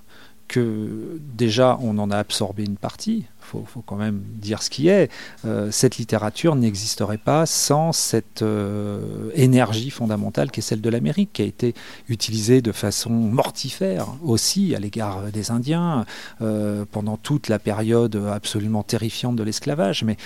que 0.53 1.19
déjà 1.35 1.79
on 1.81 1.97
en 1.97 2.11
a 2.11 2.17
absorbé 2.17 2.63
une 2.63 2.77
partie, 2.77 3.25
il 3.55 3.65
faut, 3.65 3.81
quand 3.85 3.95
même 3.95 4.21
dire 4.35 4.61
ce 4.61 4.69
qui 4.69 4.87
est, 4.87 5.11
euh, 5.45 5.71
cette 5.71 5.97
littérature 5.97 6.55
n'existerait 6.55 7.17
pas 7.17 7.47
sans 7.47 7.91
cette 7.91 8.43
euh, 8.43 9.31
énergie 9.33 9.89
fondamentale 9.89 10.51
qui 10.51 10.59
est 10.59 10.63
celle 10.63 10.81
de 10.81 10.89
l'Amérique, 10.89 11.31
qui 11.33 11.41
a 11.41 11.45
été 11.45 11.73
utilisée 12.07 12.61
de 12.61 12.71
façon 12.71 13.09
mortifère 13.09 14.09
aussi 14.23 14.75
à 14.75 14.79
l'égard 14.79 15.23
des 15.31 15.49
Indiens 15.49 16.05
euh, 16.41 16.85
pendant 16.91 17.17
toute 17.17 17.47
la 17.47 17.57
période 17.57 18.15
absolument 18.15 18.83
terrifiante 18.83 19.35
de 19.35 19.43
l'esclavage. 19.43 20.03
Mais 20.03 20.17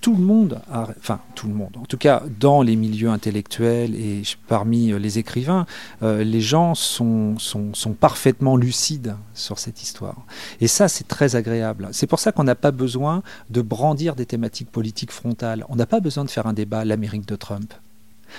tout 0.00 0.14
le 0.14 0.22
monde, 0.22 0.60
enfin 0.70 1.20
tout 1.34 1.48
le 1.48 1.54
monde, 1.54 1.76
en 1.76 1.84
tout 1.84 1.96
cas 1.96 2.22
dans 2.38 2.62
les 2.62 2.76
milieux 2.76 3.08
intellectuels 3.08 3.94
et 3.94 4.22
parmi 4.46 4.92
euh, 4.92 4.98
les 4.98 5.18
écrivains, 5.18 5.66
euh, 6.02 6.22
les 6.22 6.40
gens 6.40 6.74
sont, 6.74 7.38
sont, 7.38 7.74
sont, 7.74 7.92
parfaitement 7.92 8.56
lucides 8.56 9.16
sur 9.34 9.58
cette 9.58 9.82
histoire. 9.82 10.26
Et 10.60 10.68
ça, 10.68 10.88
c'est 10.88 11.08
très 11.08 11.34
agréable. 11.34 11.88
C'est 11.92 12.06
pour 12.06 12.20
ça 12.20 12.32
qu'on 12.32 12.44
n'a 12.44 12.54
pas 12.54 12.70
besoin 12.70 13.22
de 13.50 13.62
brandir 13.62 14.14
des 14.14 14.26
thématiques 14.26 14.70
politiques 14.70 15.12
frontales. 15.12 15.64
On 15.68 15.76
n'a 15.76 15.86
pas 15.86 16.00
besoin 16.00 16.24
de 16.24 16.30
faire 16.30 16.46
un 16.46 16.52
débat 16.52 16.84
l'Amérique 16.84 17.26
de 17.26 17.36
Trump. 17.36 17.74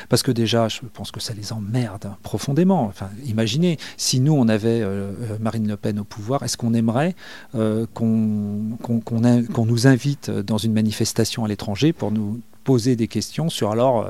Parce 0.10 0.24
que 0.24 0.32
déjà, 0.32 0.68
je 0.68 0.82
pense 0.94 1.12
que 1.12 1.20
ça 1.20 1.34
les 1.34 1.54
emmerde 1.54 2.12
profondément. 2.24 2.86
Enfin, 2.86 3.10
imaginez, 3.26 3.78
si 3.98 4.20
nous, 4.20 4.34
on 4.34 4.48
avait 4.48 4.82
euh, 4.82 5.12
euh, 5.22 5.38
Marine 5.40 5.68
Le 5.68 5.78
Pen 5.78 6.00
au 6.00 6.04
pouvoir, 6.04 6.44
est-ce 6.44 6.58
qu'on 6.58 6.74
aimerait 6.74 7.16
euh, 7.56 7.86
qu'on 7.94 9.66
nous 9.66 9.88
invite 9.88 10.30
dans 10.30 10.58
une 10.58 10.74
manifestation 10.74 11.46
à 11.46 11.48
l'étranger 11.48 11.94
pour 11.94 12.12
nous 12.12 12.42
poser 12.64 12.98
des 12.98 13.08
questions 13.08 13.50
sur 13.50 13.72
alors, 13.72 14.10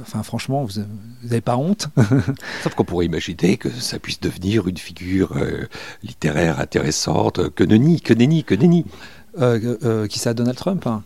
enfin 0.00 0.22
franchement, 0.22 0.64
vous 0.64 0.80
n'avez 1.24 1.40
pas 1.40 1.56
honte? 1.56 1.88
Sauf 2.62 2.74
qu'on 2.76 2.84
pourrait 2.84 3.06
imaginer 3.06 3.56
que 3.56 3.70
ça 3.70 3.98
puisse 3.98 4.20
devenir 4.20 4.68
une 4.68 4.76
figure 4.76 5.34
littéraire 6.04 6.60
intéressante. 6.60 7.50
Que 7.54 7.64
nenni, 7.64 8.00
que 8.00 8.14
nenni, 8.14 8.44
que 8.44 8.54
nenni. 8.54 8.84
qui 10.08 10.18
ça, 10.20 10.32
Donald 10.32 10.56
Trump 10.56 10.86
hein? 10.86 11.02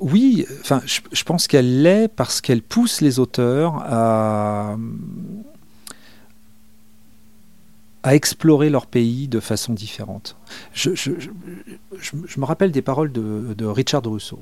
Oui, 0.00 0.46
enfin, 0.60 0.80
je, 0.84 1.24
pense 1.24 1.48
qu'elle 1.48 1.82
l'est 1.82 2.08
parce 2.08 2.40
qu'elle 2.40 2.62
pousse 2.62 3.00
les 3.00 3.18
auteurs 3.18 3.82
à, 3.84 4.76
explorer 8.04 8.70
leur 8.70 8.86
pays 8.86 9.28
de 9.28 9.38
façon 9.38 9.74
différente. 9.74 10.36
Je, 10.72 10.90
me 12.38 12.44
rappelle 12.44 12.72
des 12.72 12.80
paroles 12.80 13.12
de, 13.12 13.64
Richard 13.66 14.02
Rousseau. 14.04 14.40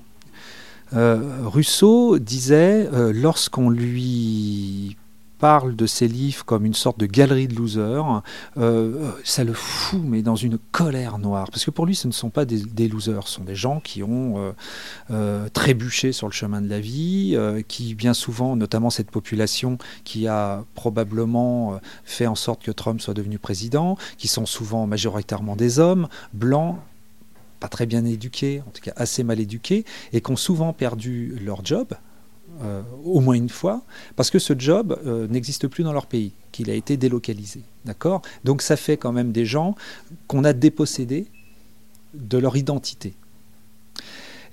Rousseau 0.92 2.18
disait, 2.18 2.88
euh, 2.92 3.12
lorsqu'on 3.12 3.70
lui 3.70 4.96
parle 5.38 5.76
de 5.76 5.86
ses 5.86 6.08
livres 6.08 6.44
comme 6.44 6.64
une 6.64 6.74
sorte 6.74 6.98
de 6.98 7.06
galerie 7.06 7.48
de 7.48 7.54
losers, 7.54 8.22
euh, 8.56 9.10
ça 9.24 9.44
le 9.44 9.52
fout, 9.52 10.00
mais 10.02 10.22
dans 10.22 10.36
une 10.36 10.58
colère 10.72 11.18
noire. 11.18 11.48
Parce 11.50 11.64
que 11.64 11.70
pour 11.70 11.86
lui, 11.86 11.94
ce 11.94 12.06
ne 12.06 12.12
sont 12.12 12.30
pas 12.30 12.44
des, 12.44 12.88
losers, 12.88 13.28
ce 13.28 13.34
sont 13.34 13.44
des 13.44 13.54
gens 13.54 13.80
qui 13.80 14.02
ont 14.02 14.38
euh, 14.38 14.52
euh, 15.10 15.48
trébuché 15.48 16.12
sur 16.12 16.26
le 16.26 16.32
chemin 16.32 16.60
de 16.60 16.68
la 16.68 16.80
vie, 16.80 17.36
qui 17.68 17.94
bien 17.94 18.14
souvent, 18.14 18.56
notamment 18.56 18.90
cette 18.90 19.10
population 19.10 19.78
qui 20.04 20.26
a 20.26 20.64
probablement 20.74 21.80
fait 22.04 22.26
en 22.26 22.34
sorte 22.34 22.62
que 22.62 22.70
Trump 22.70 23.00
soit 23.00 23.14
devenu 23.14 23.38
président, 23.38 23.96
qui 24.18 24.28
sont 24.28 24.46
souvent 24.46 24.86
majoritairement 24.86 25.56
des 25.56 25.78
hommes, 25.78 26.08
blancs, 26.32 26.76
pas 27.60 27.68
très 27.68 27.86
bien 27.86 28.04
éduqués, 28.04 28.62
en 28.66 28.70
tout 28.70 28.82
cas 28.82 28.92
assez 28.96 29.24
mal 29.24 29.40
éduqués, 29.40 29.84
et 30.12 30.20
qui 30.20 30.30
ont 30.30 30.36
souvent 30.36 30.72
perdu 30.72 31.38
leur 31.44 31.64
job, 31.64 31.88
euh, 32.62 32.82
au 33.04 33.20
moins 33.20 33.34
une 33.34 33.48
fois, 33.48 33.82
parce 34.16 34.30
que 34.30 34.38
ce 34.38 34.54
job 34.58 34.98
euh, 35.06 35.26
n'existe 35.28 35.68
plus 35.68 35.84
dans 35.84 35.92
leur 35.92 36.06
pays, 36.06 36.32
qu'il 36.52 36.70
a 36.70 36.74
été 36.74 36.96
délocalisé. 36.96 37.62
D'accord? 37.84 38.22
Donc 38.44 38.62
ça 38.62 38.76
fait 38.76 38.96
quand 38.96 39.12
même 39.12 39.32
des 39.32 39.44
gens 39.44 39.74
qu'on 40.26 40.44
a 40.44 40.52
dépossédés 40.52 41.26
de 42.14 42.38
leur 42.38 42.56
identité. 42.56 43.14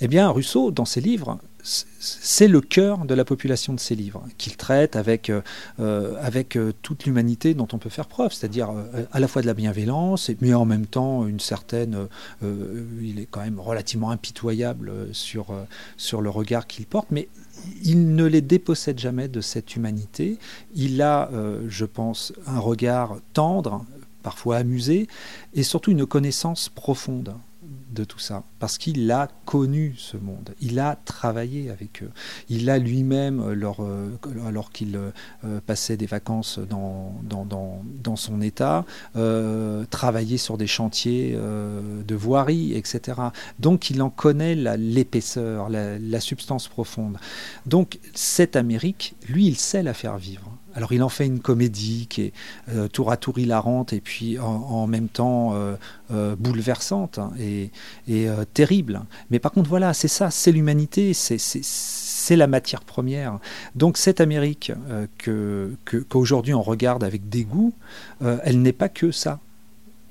Eh 0.01 0.07
bien, 0.07 0.27
Rousseau, 0.27 0.72
dans 0.72 0.86
ses 0.86 1.01
livres, 1.01 1.39
c'est 1.63 2.50
le 2.50 2.60
cœur 2.60 3.05
de 3.05 3.13
la 3.13 3.24
population 3.24 3.74
de 3.74 3.79
ses 3.79 3.96
livres, 3.96 4.24
qu'il 4.38 4.58
traite 4.58 4.98
avec, 4.98 5.29
euh, 5.29 5.41
euh, 5.79 6.17
euh, 6.55 6.72
toute 6.82 7.05
l'humanité 7.05 7.53
dont 7.53 7.67
on 7.72 7.77
peut 7.77 7.89
faire 7.89 8.08
preuve, 8.08 8.34
c'est-à-dire 8.34 8.70
à 9.12 9.20
la 9.20 9.27
fois 9.27 9.41
de 9.41 9.48
la 9.48 9.53
bienveillance, 9.53 10.29
mais 10.41 10.53
en 10.53 10.65
même 10.65 10.86
temps 10.86 11.25
une 11.25 11.39
certaine... 11.39 12.08
il 12.41 13.20
est 13.20 13.27
quand 13.29 13.41
même 13.41 13.60
relativement 13.60 14.12
impitoyable 14.12 14.91
sur, 15.13 15.53
sur 15.98 16.22
le 16.22 16.29
regard 16.29 16.67
qu'il 16.67 16.86
porte, 16.86 17.08
mais 17.12 17.29
il 17.84 18.15
ne 18.15 18.25
les 18.25 18.41
dépossède 18.41 19.00
jamais 19.00 19.27
de 19.27 19.39
cette 19.39 19.75
humanité. 19.75 20.38
Il 20.75 21.01
a, 21.01 21.29
je 21.67 21.86
pense, 21.86 22.34
un 22.48 22.60
regard 22.60 23.17
tendre, 23.34 23.86
parfois 24.22 24.58
amusé, 24.58 25.08
et 25.53 25.63
surtout 25.63 25.91
une 25.91 26.05
connaissance 26.05 26.70
profonde 26.70 27.34
de 27.93 28.03
tout 28.03 28.19
ça, 28.19 28.43
parce 28.59 28.77
qu'il 28.77 29.09
a 29.12 29.27
connu 29.45 29.95
ce 29.97 30.17
monde, 30.17 30.53
il 30.62 30.79
a 30.79 30.95
travaillé 30.95 31.69
avec 31.69 32.03
eux, 32.03 32.12
il 32.50 32.69
a 32.69 32.77
lui-même, 32.77 33.39
euh, 33.39 33.55
euh, 33.79 34.47
alors 34.47 34.71
qu'il 34.71 34.95
euh, 34.95 35.59
passait 35.65 35.97
des 35.97 36.05
vacances 36.05 36.59
dans, 36.59 37.21
dans, 37.23 38.15
son 38.15 38.41
État, 38.41 38.85
travaillé 39.89 40.38
sur 40.38 40.57
des 40.57 40.67
chantiers 40.67 41.35
de 41.35 42.15
voirie, 42.15 42.73
etc. 42.73 43.21
Donc 43.59 43.89
il 43.89 44.01
en 44.01 44.09
connaît 44.09 44.55
l'épaisseur, 44.55 45.69
la 45.69 46.19
substance 46.19 46.67
profonde. 46.67 47.17
Donc 47.65 48.00
cette 48.13 48.55
Amérique, 48.55 49.15
lui, 49.27 49.47
il 49.47 49.57
sait 49.57 49.83
la 49.83 49.93
faire 49.93 50.17
vivre. 50.17 50.50
Alors 50.75 50.93
il 50.93 51.03
en 51.03 51.09
fait 51.09 51.25
une 51.25 51.39
comédie 51.39 52.07
qui 52.07 52.23
est 52.23 52.33
euh, 52.69 52.87
tour 52.87 53.11
à 53.11 53.17
tour 53.17 53.37
hilarante 53.39 53.93
et 53.93 54.01
puis 54.01 54.39
en, 54.39 54.87
même 54.87 55.07
temps 55.07 55.53
euh, 55.53 55.75
euh, 56.11 56.35
bouleversante 56.35 57.19
hein, 57.19 57.31
et, 57.39 57.69
terrible. 58.53 59.01
Mais 59.29 59.39
par 59.39 59.51
contre 59.51 59.69
voilà, 59.69 59.93
c'est 59.93 60.07
ça, 60.07 60.31
c'est 60.31 60.51
l'humanité, 60.51 61.13
c'est 61.13 62.35
la 62.35 62.47
matière 62.47 62.81
première. 62.81 63.39
Donc 63.75 63.97
cette 63.97 64.21
Amérique 64.21 64.71
qu'aujourd'hui 66.09 66.53
on 66.53 66.61
regarde 66.61 67.03
avec 67.03 67.29
dégoût, 67.29 67.73
elle 68.21 68.61
n'est 68.61 68.73
pas 68.73 68.89
que 68.89 69.11
ça 69.11 69.39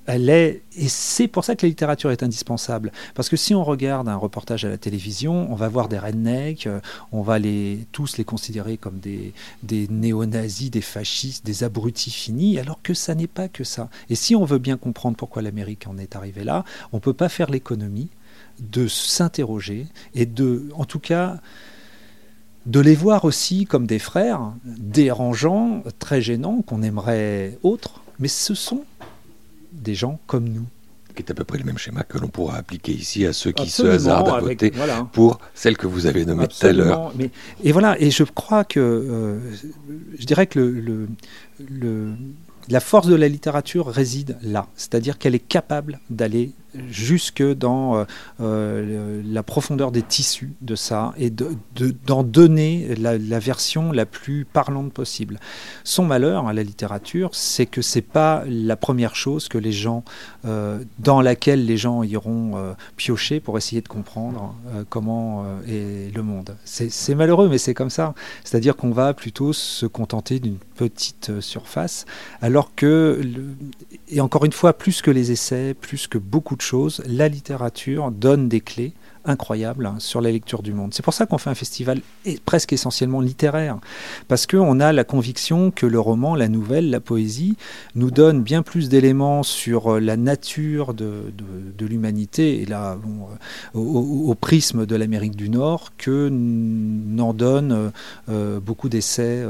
elle 0.07 0.29
est, 0.31 0.63
et 0.77 0.89
c'est 0.89 1.29
pour 1.29 1.45
ça 1.45 1.55
que 1.55 1.65
la 1.65 1.69
littérature 1.69 2.11
est 2.11 2.23
indispensable. 2.23 2.93
Parce 3.15 3.29
que 3.29 3.37
si 3.37 3.55
on 3.55 3.63
regarde 3.63 4.09
un 4.09 4.17
reportage 4.17 4.65
à 4.65 4.69
la 4.69 4.79
télévision, 4.79 5.51
on 5.51 5.55
va 5.55 5.69
voir 5.69 5.89
des 5.89 5.99
rednecks, 5.99 6.67
euh, 6.67 6.81
on 7.13 7.23
va 7.23 7.39
les, 7.39 7.87
tous 7.93 8.17
les 8.17 8.25
considérer 8.25 8.77
comme 8.77 8.99
des, 8.99 9.33
des 9.63 9.87
néo-nazis, 9.89 10.71
des 10.71 10.81
fascistes, 10.81 11.47
des 11.47 11.63
abrutis 11.63 12.11
finis, 12.11 12.59
alors 12.59 12.83
que 12.83 12.95
ça 12.95 13.15
n'est 13.15 13.29
pas 13.29 13.49
que 13.49 13.65
ça. 13.65 13.89
Et 14.11 14.15
si 14.15 14.35
on 14.35 14.45
veut 14.45 14.59
bien 14.59 14.77
comprendre 14.77 15.17
pourquoi 15.17 15.43
l'Amérique 15.43 15.87
en 15.87 15.99
est 15.99 16.17
arrivée 16.17 16.45
là, 16.45 16.65
on 16.93 16.97
ne 16.97 17.03
peut 17.03 17.13
pas 17.13 17.29
faire 17.29 17.51
l'économie 17.51 18.09
de 18.59 18.89
s'interroger 18.89 19.87
et 20.15 20.27
de, 20.27 20.69
en 20.75 20.85
tout 20.85 20.99
cas, 20.99 21.41
de 22.67 22.81
les 22.81 22.95
voir 22.95 23.25
aussi 23.25 23.67
comme 23.67 23.87
des 23.87 23.99
frères 23.99 24.53
dérangeants, 24.65 25.83
très 25.99 26.23
gênants, 26.23 26.63
qu'on 26.63 26.83
aimerait 26.83 27.59
autres, 27.63 28.03
mais 28.19 28.29
ce 28.29 28.55
sont 28.55 28.85
des 29.73 29.95
gens 29.95 30.21
comme 30.26 30.49
nous. 30.49 30.67
Qui 31.14 31.23
est 31.23 31.31
à 31.31 31.35
peu 31.35 31.45
près 31.45 31.59
le 31.59 31.64
même 31.64 31.76
schéma 31.76 32.05
que 32.05 32.17
l'on 32.17 32.29
pourra 32.29 32.57
appliquer 32.57 32.93
ici 32.93 33.26
à 33.26 33.35
ceux 33.35 33.52
qui 33.52 33.69
se 33.69 33.83
hasardent 33.83 34.31
à 34.31 34.41
voter 34.41 34.73
pour 35.12 35.41
celle 35.52 35.76
que 35.76 35.87
vous 35.87 36.07
avez 36.07 36.25
nommée 36.25 36.49
tout 36.49 36.67
à 36.67 36.73
l'heure. 36.73 37.12
Et 37.62 37.73
voilà, 37.73 38.00
et 38.00 38.11
je 38.11 38.25
crois 38.25 38.64
que, 38.64 38.81
euh, 38.81 39.38
je 40.19 40.25
dirais 40.25 40.47
que 40.47 40.59
le, 40.59 41.09
le, 41.69 42.12
la 42.69 42.81
force 42.81 43.07
de 43.07 43.14
la 43.14 43.28
littérature 43.28 43.87
réside 43.87 44.37
là, 44.42 44.66
c'est-à-dire 44.75 45.19
qu'elle 45.19 45.35
est 45.35 45.38
capable 45.38 46.00
d'aller 46.11 46.52
jusque 46.90 47.42
dans 47.42 47.97
euh, 47.97 48.04
euh, 48.40 49.23
la 49.25 49.42
profondeur 49.42 49.92
des 49.92 50.02
tissus 50.02 50.52
de 50.61 50.75
ça 50.75 51.12
et 51.16 51.31
d'en 51.31 52.23
donner 52.23 52.95
la, 52.97 53.38
version 53.38 53.92
la 53.92 54.07
plus 54.07 54.45
parlante 54.45 54.92
possible. 54.92 55.38
Son 55.85 56.04
malheur 56.04 56.47
à 56.49 56.52
la 56.52 56.62
littérature, 56.62 57.31
c'est 57.35 57.66
que 57.66 57.83
c'est 57.83 58.02
pas 58.02 58.45
la 58.47 58.76
première 58.76 59.16
chose 59.16 59.49
que 59.49 59.59
les 59.59 59.73
gens, 59.73 60.04
euh, 60.45 60.78
dans 60.99 61.21
laquelle 61.21 61.66
les 61.66 61.76
gens 61.76 62.02
iront 62.02 62.75
piocher 62.97 63.40
pour 63.40 63.59
essayer 63.59 63.83
de 63.83 63.88
comprendre 63.88 64.54
comment 64.88 65.45
est 65.66 66.14
le 66.14 66.23
monde. 66.23 66.57
C'est 66.64 67.14
malheureux, 67.14 67.49
mais 67.49 67.59
c'est 67.59 67.75
comme 67.75 67.90
ça. 67.90 68.14
C'est-à-dire 68.45 68.76
qu'on 68.76 68.90
va 68.90 69.14
plutôt 69.14 69.52
se 69.52 69.87
contenter 69.87 70.40
d'une 70.40 70.59
petite 70.89 71.41
surface, 71.41 72.07
alors 72.41 72.75
que, 72.75 73.21
et 74.09 74.21
encore 74.21 74.45
une 74.45 74.53
fois, 74.53 74.73
plus 74.73 75.03
que 75.03 75.11
les 75.11 75.31
essais, 75.31 75.75
plus 75.75 76.07
que 76.07 76.19
beaucoup 76.19 76.57
de 76.57 76.61
choses, 76.61 77.03
la 77.07 77.29
littérature 77.29 78.11
donne 78.11 78.49
des 78.49 78.61
clés 78.61 78.93
incroyables 79.25 79.87
hein, 79.87 79.97
sur 79.99 80.21
la 80.21 80.31
lecture 80.31 80.62
du 80.62 80.73
monde. 80.73 80.95
C'est 80.95 81.02
pour 81.02 81.14
ça 81.14 81.26
qu'on 81.26 81.38
fait 81.38 81.50
un 81.50 81.55
festival 81.55 82.00
presque 82.45 82.73
essentiellement 82.73 83.21
littéraire, 83.21 83.79
parce 84.29 84.47
qu'on 84.47 84.81
a 84.81 84.93
la 84.93 85.05
conviction 85.05 85.71
que 85.71 85.87
le 85.87 86.00
roman, 86.00 86.35
la 86.35 86.49
nouvelle, 86.49 86.91
la 86.91 87.00
poésie 87.00 87.57
nous 87.95 88.11
donne 88.11 88.43
bien 88.43 88.62
plus 88.62 88.88
d'éléments 88.88 89.43
sur 89.43 89.95
euh, 89.95 90.00
la 90.00 90.17
nature 90.17 90.95
de, 90.95 91.33
l'humanité, 91.81 92.62
et 92.62 92.67
là, 92.67 92.97
euh, 93.75 93.79
au, 93.79 94.35
prisme 94.35 94.87
de 94.87 94.97
l'Amérique 94.97 95.37
du 95.37 95.49
Nord, 95.49 95.93
que 95.97 96.29
n'en 96.31 97.35
donnent 97.35 97.93
euh, 98.29 98.61
beaucoup 98.61 98.88
d'essais 98.88 99.45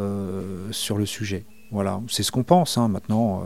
sur 0.70 0.96
le 0.96 1.06
sujet. 1.06 1.44
Voilà, 1.70 2.00
c'est 2.08 2.22
ce 2.22 2.30
qu'on 2.30 2.42
pense. 2.42 2.76
Hein. 2.76 2.88
Maintenant, 2.88 3.42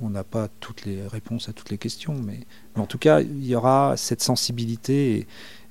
on 0.00 0.10
n'a 0.10 0.24
pas 0.24 0.48
toutes 0.60 0.84
les 0.84 1.06
réponses 1.06 1.48
à 1.48 1.52
toutes 1.52 1.70
les 1.70 1.78
questions, 1.78 2.16
mais, 2.24 2.40
en 2.76 2.86
tout 2.86 2.98
cas, 2.98 3.20
il 3.20 3.46
y 3.46 3.54
aura 3.54 3.96
cette 3.96 4.22
sensibilité, 4.22 5.26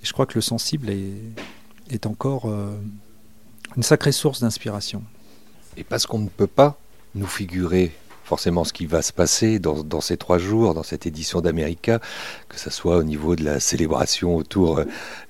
je 0.07 0.13
crois 0.13 0.25
que 0.25 0.35
le 0.35 0.41
sensible 0.41 0.89
est, 0.89 2.05
encore 2.05 2.45
euh, 2.45 2.77
une 3.75 3.83
sacrée 3.83 4.13
source 4.13 4.39
d'inspiration. 4.39 5.03
Et 5.75 5.83
parce 5.83 6.05
qu'on 6.05 6.19
ne 6.19 6.29
peut 6.29 6.47
pas 6.47 6.79
nous 7.13 7.27
figurer 7.27 7.91
forcément 8.27 8.65
ce 8.65 8.73
qui 8.73 8.85
va 8.85 9.01
se 9.01 9.13
passer 9.13 9.57
dans, 9.57 10.01
ces 10.01 10.17
trois 10.17 10.37
jours, 10.37 10.73
dans 10.73 10.83
cette 10.83 11.05
édition 11.05 11.39
d'America, 11.39 11.99
que 12.49 12.59
ce 12.59 12.69
soit 12.69 12.97
au 12.97 13.03
niveau 13.03 13.37
de 13.37 13.45
la 13.45 13.61
célébration 13.61 14.35
autour 14.35 14.81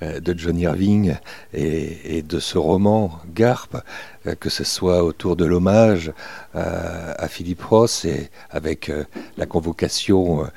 euh, 0.01 0.19
de 0.19 0.37
John 0.37 0.57
Irving 0.57 1.15
et, 1.53 2.23
de 2.23 2.39
ce 2.39 2.57
roman 2.57 3.19
Garp, 3.35 3.77
euh, 4.25 4.33
que 4.33 4.49
ce 4.49 4.63
soit 4.63 5.03
autour 5.03 5.35
de 5.35 5.45
l'hommage 5.45 6.11
euh, 6.55 7.13
à 7.15 7.27
Philippe 7.27 7.61
Ross 7.61 8.03
et 8.03 8.31
avec 8.49 8.91
la 9.37 9.45
convocation 9.45 10.47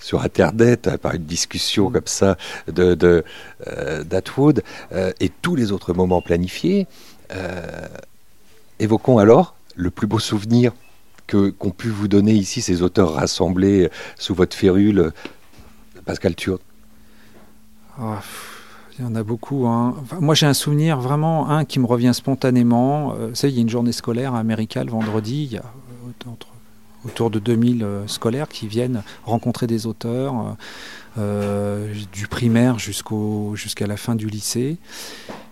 sur 0.00 0.22
Internet 0.22 0.88
hein, 0.88 0.98
par 0.98 1.14
une 1.14 1.24
discussion 1.24 1.90
comme 1.90 2.06
ça 2.06 2.36
de, 2.66 2.94
de 2.94 3.24
d'Atwood 4.04 4.64
et 5.20 5.28
tous 5.28 5.54
les 5.54 5.70
autres 5.70 5.92
moments 5.92 6.22
planifiés. 6.22 6.86
évoquons 8.80 9.18
alors 9.18 9.54
le 9.76 9.90
plus 9.90 10.06
beau 10.08 10.18
souvenir 10.18 10.72
qu'ont 11.26 11.70
pu 11.70 11.88
vous 11.88 12.08
donner 12.08 12.32
ici 12.32 12.60
ces 12.60 12.82
auteurs 12.82 13.14
rassemblés 13.14 13.90
sous 14.18 14.34
votre 14.34 14.56
férule, 14.56 15.12
Pascal 16.04 16.34
Turde 16.34 16.60
ah, 17.98 18.20
Il 18.98 19.04
y 19.04 19.08
en 19.08 19.14
a 19.14 19.22
beaucoup. 19.22 19.66
Hein. 19.66 19.94
moi, 20.20 20.34
j'ai 20.34 20.46
un 20.46 20.54
souvenir 20.54 21.00
vraiment, 21.00 21.48
un 21.50 21.64
qui 21.64 21.78
me 21.78 21.86
revient 21.86 22.12
spontanément. 22.14 23.14
Euh, 23.18 23.32
il 23.42 23.50
y 23.50 23.58
a 23.58 23.62
une 23.62 23.70
journée 23.70 23.92
scolaire 23.92 24.34
à 24.34 24.40
América 24.40 24.84
le 24.84 24.90
vendredi. 24.90 25.44
Il 25.44 25.52
y 25.52 25.58
a 25.58 25.64
euh, 25.64 26.30
autour 27.04 27.30
de 27.30 27.38
2000 27.38 27.82
euh, 27.82 28.06
scolaires 28.06 28.48
qui 28.48 28.66
viennent 28.66 29.02
rencontrer 29.24 29.66
des 29.66 29.86
auteurs, 29.86 30.56
du 32.12 32.26
primaire 32.26 32.78
jusqu'à 32.78 33.86
la 33.86 33.96
fin 33.96 34.14
du 34.14 34.26
lycée. 34.28 34.78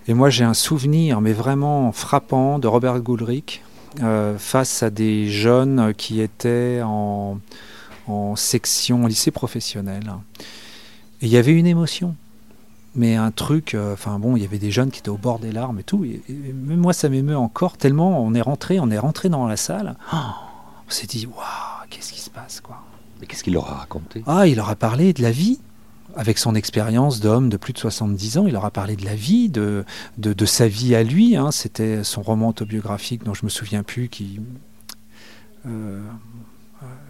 Et 0.09 0.15
moi, 0.15 0.31
j'ai 0.31 0.45
un 0.45 0.55
souvenir, 0.55 1.21
mais 1.21 1.33
vraiment 1.33 1.93
frappant, 1.93 2.59
de 2.59 2.67
Robert 2.67 3.01
Goulrick, 3.01 3.63
euh, 3.63 3.70
face 4.39 4.83
à 4.83 4.91
des 4.91 5.29
jeunes 5.29 5.95
qui 5.95 6.21
étaient 6.21 6.81
en, 6.85 7.39
en 8.07 8.37
section 8.37 9.07
lycée 9.07 9.31
professionnel. 9.31 10.13
Et 11.23 11.27
il 11.27 11.33
y 11.33 11.37
avait 11.37 11.53
une 11.53 11.67
émotion. 11.67 12.15
mais 12.95 13.15
un 13.15 13.31
truc, 13.31 13.75
euh, 13.75 13.93
enfin 13.93 14.19
bon, 14.19 14.37
il 14.37 14.43
y 14.43 14.47
avait 14.47 14.59
des 14.59 14.71
jeunes 14.71 14.91
qui 14.91 14.99
étaient 14.99 15.11
au 15.11 15.17
bord 15.17 15.39
des 15.39 15.53
larmes 15.53 15.79
et 15.79 15.83
tout. 15.83 16.05
Et, 16.05 16.23
même 16.29 16.79
moi, 16.79 16.93
ça 16.93 17.09
m'émeut 17.09 17.37
encore 17.37 17.77
tellement 17.77 18.23
on 18.23 18.35
est 18.35 18.41
rentré, 18.41 18.81
on 18.81 18.91
est 18.91 18.99
rentré 18.99 19.29
dans 19.29 19.47
la 19.47 19.57
salle. 19.57 19.97
Oh, 20.13 20.17
on 20.87 20.91
s'est 20.91 21.07
dit, 21.07 21.27
waouh, 21.27 21.87
qu'est-ce 21.89 22.13
qui 22.13 22.21
se 22.21 22.31
passe, 22.31 22.61
quoi? 22.61 22.83
Mais 23.21 23.27
qu'est-ce 23.27 23.45
qu'il 23.45 23.53
leur 23.53 23.71
a 23.71 23.75
raconté? 23.75 24.25
Ah, 24.27 24.47
il 24.47 24.57
leur 24.57 24.71
a 24.71 24.77
parlé 24.77 25.13
de 25.13 25.23
la 25.23 25.31
vie. 25.31 25.61
Avec 26.17 26.39
son 26.39 26.55
expérience 26.55 27.21
d'homme 27.21 27.49
de 27.49 27.57
plus 27.57 27.73
de 27.73 27.79
70 27.79 28.39
ans, 28.39 28.47
il 28.47 28.53
leur 28.53 28.71
parlé 28.71 28.97
de 28.97 29.05
la 29.05 29.15
vie, 29.15 29.49
de, 29.49 29.85
sa 30.45 30.69
vie 30.69 30.95
à 30.95 31.03
lui. 31.03 31.37
Hein. 31.37 31.51
C'était 31.51 32.05
son 32.05 32.23
roman 32.23 32.49
autobiographique 32.49 33.25
dont 33.25 33.35
je 33.35 33.45
me 33.45 33.51
souviens 33.51 33.83
plus, 33.83 34.09
qui. 34.09 34.41
Euh, 35.67 36.01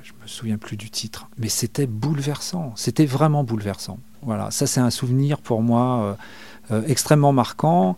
je 0.03 0.13
me 0.21 0.27
souviens 0.27 0.59
plus 0.59 0.77
du 0.77 0.91
titre, 0.91 1.29
mais 1.39 1.49
c'était 1.49 1.87
bouleversant. 1.87 2.73
C'était 2.77 3.07
vraiment 3.07 3.45
bouleversant. 3.45 3.99
Voilà, 4.23 4.51
ça 4.51 4.67
c'est 4.67 4.81
un 4.81 4.91
souvenir 4.91 5.39
pour 5.39 5.63
moi 5.63 6.17
euh, 6.71 6.75
euh, 6.75 6.83
extrêmement 6.87 7.33
marquant. 7.33 7.97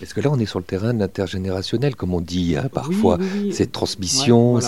Parce 0.00 0.14
que 0.14 0.20
là, 0.20 0.30
on 0.32 0.38
est 0.38 0.46
sur 0.46 0.58
le 0.58 0.64
terrain 0.64 0.94
de 0.94 0.98
l'intergénérationnel, 0.98 1.94
comme 1.94 2.14
on 2.14 2.20
dit 2.20 2.56
hein, 2.56 2.68
parfois. 2.72 3.18
Cette 3.52 3.72
transmission. 3.72 4.58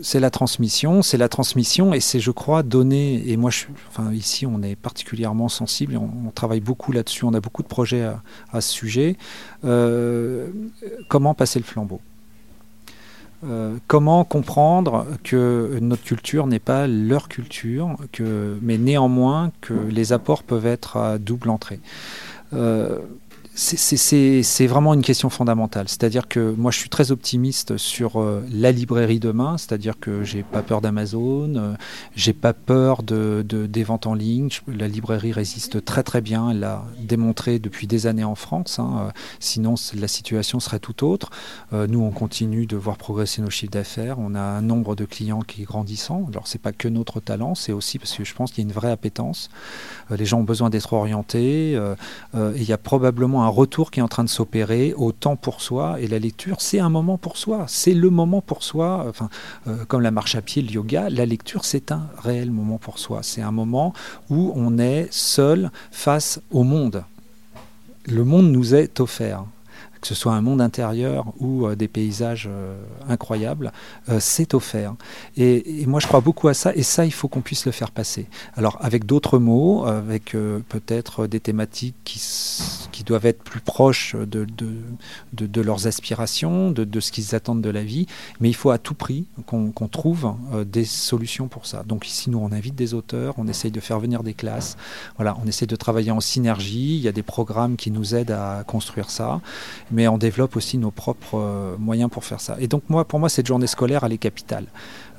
C'est 0.00 0.20
la 0.20 0.30
transmission, 0.30 1.02
c'est 1.02 1.18
la 1.18 1.28
transmission, 1.28 1.92
et 1.92 2.00
c'est, 2.00 2.20
je 2.20 2.30
crois, 2.30 2.62
donner. 2.62 3.28
Et 3.30 3.36
moi, 3.36 3.50
je, 3.50 3.66
enfin, 3.88 4.12
ici, 4.12 4.46
on 4.46 4.62
est 4.62 4.76
particulièrement 4.76 5.48
sensible, 5.48 5.96
on, 5.96 6.30
travaille 6.30 6.60
beaucoup 6.60 6.92
là-dessus, 6.92 7.24
on 7.24 7.34
a 7.34 7.40
beaucoup 7.40 7.62
de 7.62 7.68
projets 7.68 8.08
à, 8.52 8.60
ce 8.60 8.72
sujet. 8.72 9.16
Euh, 9.64 10.48
comment 11.08 11.34
passer 11.34 11.58
le 11.58 11.64
flambeau? 11.64 12.00
Euh, 13.44 13.76
comment 13.86 14.24
comprendre 14.24 15.06
que 15.22 15.78
notre 15.80 16.02
culture 16.02 16.46
n'est 16.46 16.58
pas 16.58 16.86
leur 16.88 17.28
culture, 17.28 17.96
que, 18.12 18.58
mais 18.62 18.78
néanmoins 18.78 19.52
que 19.60 19.74
les 19.74 20.12
apports 20.12 20.42
peuvent 20.42 20.66
être 20.66 20.96
à 20.96 21.18
double 21.18 21.50
entrée? 21.50 21.80
Euh, 22.52 22.98
c'est 23.58 24.66
vraiment 24.68 24.94
une 24.94 25.02
question 25.02 25.30
fondamentale. 25.30 25.88
C'est-à-dire 25.88 26.28
que 26.28 26.54
moi, 26.56 26.70
je 26.70 26.78
suis 26.78 26.88
très 26.88 27.10
optimiste 27.10 27.76
sur 27.76 28.20
euh, 28.20 28.46
la 28.52 28.70
librairie 28.70 29.18
demain. 29.18 29.58
C'est-à-dire 29.58 29.98
que 29.98 30.22
j'ai 30.22 30.44
pas 30.44 30.62
peur 30.62 30.80
d'Amazon, 30.80 31.54
euh, 31.56 31.74
j'ai 32.14 32.32
pas 32.32 32.52
peur 32.52 33.02
de, 33.02 33.44
des 33.44 33.82
ventes 33.82 34.06
en 34.06 34.14
ligne. 34.14 34.48
La 34.68 34.86
librairie 34.86 35.32
résiste 35.32 35.84
très 35.84 36.04
très 36.04 36.20
bien. 36.20 36.50
Elle 36.50 36.60
l'a 36.60 36.84
démontré 37.00 37.58
depuis 37.58 37.88
des 37.88 38.06
années 38.06 38.22
en 38.22 38.36
France. 38.36 38.78
Hein. 38.78 39.08
Euh, 39.08 39.10
sinon, 39.40 39.74
la 39.94 40.08
situation 40.08 40.60
serait 40.60 40.78
tout 40.78 41.04
autre. 41.04 41.30
nous, 41.72 42.00
on 42.00 42.10
continue 42.10 42.66
de 42.66 42.76
voir 42.76 42.96
progresser 42.96 43.42
nos 43.42 43.50
chiffres 43.50 43.72
d'affaires. 43.72 44.20
On 44.20 44.36
a 44.36 44.40
un 44.40 44.62
nombre 44.62 44.94
de 44.94 45.04
clients 45.04 45.40
qui 45.40 45.62
est 45.62 45.64
grandissant. 45.64 46.26
Alors, 46.30 46.46
c'est 46.46 46.60
pas 46.60 46.72
que 46.72 46.86
notre 46.86 47.18
talent, 47.18 47.56
c'est 47.56 47.72
aussi 47.72 47.98
parce 47.98 48.16
que 48.16 48.24
je 48.24 48.34
pense 48.34 48.52
qu'il 48.52 48.62
y 48.62 48.66
a 48.66 48.68
une 48.68 48.74
vraie 48.74 48.92
appétence. 48.92 49.50
les 50.10 50.24
gens 50.24 50.38
ont 50.38 50.44
besoin 50.44 50.70
d'être 50.70 50.92
orientés. 50.92 51.72
et 51.72 51.78
il 52.34 52.64
y 52.64 52.72
a 52.72 52.78
probablement 52.78 53.44
un 53.44 53.47
retour 53.48 53.90
qui 53.90 54.00
est 54.00 54.02
en 54.02 54.08
train 54.08 54.24
de 54.24 54.28
s'opérer 54.28 54.94
au 54.96 55.12
temps 55.12 55.36
pour 55.36 55.60
soi. 55.60 56.00
Et 56.00 56.06
la 56.06 56.18
lecture, 56.18 56.60
c'est 56.60 56.78
un 56.78 56.88
moment 56.88 57.18
pour 57.18 57.36
soi. 57.36 57.64
C'est 57.68 57.94
le 57.94 58.10
moment 58.10 58.40
pour 58.40 58.62
soi. 58.62 59.04
Enfin, 59.08 59.28
euh, 59.66 59.84
comme 59.86 60.02
la 60.02 60.10
marche 60.10 60.34
à 60.34 60.42
pied, 60.42 60.62
le 60.62 60.70
yoga, 60.70 61.10
la 61.10 61.26
lecture, 61.26 61.64
c'est 61.64 61.92
un 61.92 62.08
réel 62.22 62.50
moment 62.50 62.78
pour 62.78 62.98
soi. 62.98 63.20
C'est 63.22 63.42
un 63.42 63.52
moment 63.52 63.92
où 64.30 64.52
on 64.54 64.78
est 64.78 65.08
seul 65.10 65.70
face 65.90 66.40
au 66.50 66.62
monde. 66.62 67.04
Le 68.06 68.24
monde 68.24 68.50
nous 68.50 68.74
est 68.74 69.00
offert 69.00 69.44
que 70.00 70.06
ce 70.06 70.14
soit 70.14 70.32
un 70.32 70.40
monde 70.40 70.60
intérieur 70.60 71.32
ou 71.38 71.66
euh, 71.66 71.76
des 71.76 71.88
paysages 71.88 72.48
euh, 72.50 72.80
incroyables, 73.08 73.72
euh, 74.08 74.18
c'est 74.20 74.54
offert. 74.54 74.94
Et, 75.36 75.84
moi, 75.86 76.00
je 76.00 76.06
crois 76.06 76.20
beaucoup 76.20 76.48
à 76.48 76.54
ça, 76.54 76.74
et 76.74 76.82
ça, 76.82 77.04
il 77.04 77.12
faut 77.12 77.28
qu'on 77.28 77.40
puisse 77.40 77.66
le 77.66 77.72
faire 77.72 77.90
passer. 77.90 78.26
Alors, 78.56 78.78
avec 78.80 79.06
d'autres 79.06 79.38
mots, 79.38 79.84
avec 79.86 80.36
peut-être 80.68 81.26
des 81.26 81.40
thématiques 81.40 81.96
qui, 82.04 83.04
doivent 83.04 83.26
être 83.26 83.42
plus 83.42 83.60
proches 83.60 84.14
de, 84.16 85.60
leurs 85.62 85.86
aspirations, 85.86 86.70
de, 86.70 87.00
ce 87.00 87.10
qu'ils 87.10 87.34
attendent 87.34 87.62
de 87.62 87.70
la 87.70 87.82
vie, 87.82 88.06
mais 88.40 88.50
il 88.50 88.54
faut 88.54 88.70
à 88.70 88.78
tout 88.78 88.94
prix 88.94 89.26
qu'on 89.46 89.88
trouve 89.88 90.34
des 90.66 90.84
solutions 90.84 91.48
pour 91.48 91.66
ça. 91.66 91.84
Donc 91.84 92.06
ici, 92.06 92.28
nous, 92.28 92.38
on 92.38 92.52
invite 92.52 92.74
des 92.74 92.92
auteurs, 92.92 93.34
on 93.38 93.46
essaye 93.46 93.70
de 93.70 93.80
faire 93.80 93.98
venir 93.98 94.22
des 94.22 94.34
classes, 94.34 94.76
voilà, 95.16 95.36
on 95.42 95.46
essaye 95.46 95.68
de 95.68 95.76
travailler 95.76 96.10
en 96.10 96.20
synergie, 96.20 96.96
il 96.96 97.00
y 97.00 97.08
a 97.08 97.12
des 97.12 97.22
programmes 97.22 97.76
qui 97.76 97.90
nous 97.90 98.14
aident 98.14 98.32
à 98.32 98.64
construire 98.66 99.10
ça 99.10 99.40
mais 99.90 100.08
on 100.08 100.18
développe 100.18 100.56
aussi 100.56 100.78
nos 100.78 100.90
propres 100.90 101.38
euh, 101.38 101.76
moyens 101.78 102.10
pour 102.10 102.24
faire 102.24 102.40
ça. 102.40 102.56
Et 102.60 102.66
donc 102.66 102.82
moi, 102.88 103.04
pour 103.04 103.18
moi, 103.18 103.28
cette 103.28 103.46
journée 103.46 103.66
scolaire, 103.66 104.04
elle 104.04 104.12
est 104.12 104.18
capitale. 104.18 104.66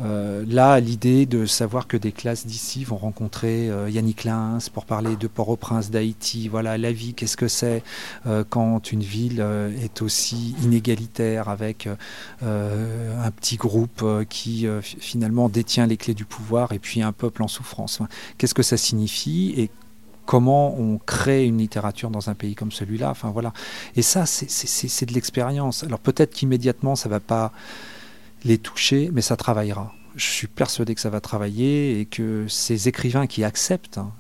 Euh, 0.02 0.46
là, 0.48 0.80
l'idée 0.80 1.26
de 1.26 1.46
savoir 1.46 1.88
que 1.88 1.98
des 1.98 2.12
classes 2.12 2.46
d'ici 2.46 2.84
vont 2.84 2.98
rencontrer 2.98 3.70
euh, 3.70 3.90
Yannick 3.90 4.24
Lins 4.24 4.60
pour 4.74 4.86
parler 4.86 5.16
de 5.18 5.28
Port-au-Prince, 5.28 5.92
d'Haïti, 5.92 6.48
voilà, 6.48 6.78
la 6.78 6.92
vie, 6.92 7.14
qu'est-ce 7.14 7.38
que 7.38 7.48
c'est 7.48 7.84
quand 8.50 8.92
une 8.92 9.02
ville 9.02 9.46
est 9.82 10.02
aussi 10.02 10.56
inégalitaire 10.64 11.50
avec 11.50 11.88
un 12.42 13.32
petit 13.32 13.58
groupe 13.58 14.04
qui 14.30 14.68
finalement 14.82 15.50
détient 15.50 15.88
les 15.88 15.98
clés 15.98 16.14
du 16.14 16.26
pouvoir 16.26 16.72
et 16.72 16.80
puis 16.80 17.02
un 17.02 17.12
peuple 17.12 17.44
en 17.44 17.48
souffrance. 17.48 18.00
Qu'est-ce 18.38 18.54
que 18.54 18.64
ça 18.64 18.78
signifie 18.78 19.70
comment 20.30 20.80
on 20.80 21.00
crée 21.00 21.48
une 21.48 21.58
littérature 21.58 22.12
dans 22.12 22.30
un 22.30 22.36
pays 22.36 22.54
comme 22.54 22.72
celui-là. 22.72 23.16
Voilà. 23.34 23.52
Et 23.96 24.04
ça, 24.04 24.28
c'est 24.28 25.06
de 25.08 25.14
l'expérience. 25.16 25.84
Alors 25.84 25.98
peut-être 25.98 26.36
qu'immédiatement, 26.36 26.96
ça 26.96 27.10
ne 27.10 27.16
va 27.16 27.20
pas 27.20 27.52
les 28.44 28.60
toucher, 28.60 29.10
mais 29.12 29.22
ça 29.22 29.36
travaillera. 29.38 29.92
Je 30.16 30.28
suis 30.28 30.46
persuadé 30.46 30.94
que 30.94 31.02
ça 31.02 31.10
va 31.10 31.20
travailler 31.20 32.00
et 32.00 32.06
que 32.06 32.46
ces 32.48 32.88
écrivains 32.88 33.26
qui 33.26 33.44
acceptent 33.44 33.98
hein, 33.98 34.12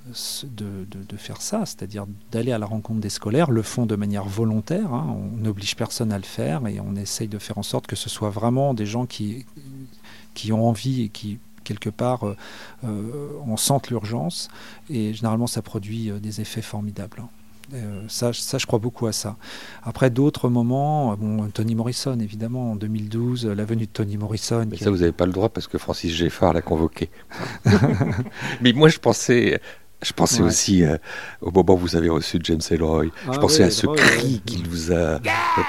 de, 0.46 0.88
faire 1.18 1.44
ça, 1.44 1.68
c'est-à-dire 1.68 2.08
d'aller 2.32 2.54
à 2.54 2.58
la 2.58 2.66
rencontre 2.66 3.02
des 3.02 3.10
scolaires, 3.10 3.52
le 3.52 3.62
font 3.62 3.86
de 3.86 3.96
manière 3.96 4.26
volontaire. 4.26 4.92
Hein. 4.92 5.16
on 5.16 5.38
n'oblige 5.38 5.76
personne 5.76 6.12
à 6.12 6.18
le 6.18 6.24
faire 6.24 6.66
et 6.66 6.80
on 6.80 6.96
essaye 6.96 7.28
de 7.28 7.38
faire 7.38 7.60
en 7.60 7.64
sorte 7.64 7.86
que 7.86 7.96
ce 7.96 8.10
soit 8.10 8.32
vraiment 8.32 8.74
des 8.74 8.88
gens 8.88 9.06
qui, 9.06 9.46
qui 10.34 10.52
ont 10.52 10.68
envie 10.68 11.04
et 11.04 11.10
qui 11.10 11.38
quelque 11.70 11.90
part, 11.90 12.26
euh, 12.26 12.36
euh, 12.84 13.30
on 13.46 13.56
sente 13.56 13.90
l'urgence 13.90 14.50
et 14.90 15.14
généralement 15.14 15.48
ça 15.48 15.62
produit 15.62 16.10
euh, 16.10 16.20
des 16.20 16.42
effets 16.42 16.64
formidables. 16.64 17.24
ça, 18.08 18.34
ça, 18.34 18.58
je 18.58 18.66
crois 18.66 18.80
beaucoup 18.80 19.06
à 19.06 19.14
ça. 19.14 19.36
Après, 19.84 20.10
d'autres 20.10 20.50
moments, 20.50 21.16
bon, 21.16 21.48
Tony 21.52 21.76
Morrison, 21.76 22.20
évidemment, 22.20 22.72
en 22.72 22.76
2012, 22.76 23.46
la 23.46 23.66
venue 23.66 23.86
de 23.86 23.92
Tony 23.92 24.18
Morrison. 24.18 24.66
Mais 24.68 24.78
ça, 24.78 24.90
vous 24.90 24.98
n'avez 24.98 25.12
pas 25.12 25.28
le 25.28 25.32
droit 25.32 25.50
parce 25.50 25.68
que 25.68 25.78
Francis 25.78 26.12
Geffard 26.12 26.54
l'a 26.54 26.64
convoqué. 26.64 27.12
Mais 28.62 28.74
moi, 28.74 28.90
je 28.90 28.98
pensais 28.98 29.62
je 30.02 30.14
pensais 30.14 30.42
aussi 30.42 30.84
euh, 30.84 30.98
au 31.42 31.52
moment 31.52 31.74
où 31.74 31.78
vous 31.78 31.96
avez 31.98 32.08
reçu 32.08 32.40
James 32.44 32.62
Ellroy. 32.72 33.06
je 33.06 33.32
ah 33.34 33.38
pensais 33.38 33.64
à 33.64 33.72
ce 33.72 33.86
cri 33.86 34.42
qu'il 34.46 34.68
vous 34.68 34.94
a 34.94 35.20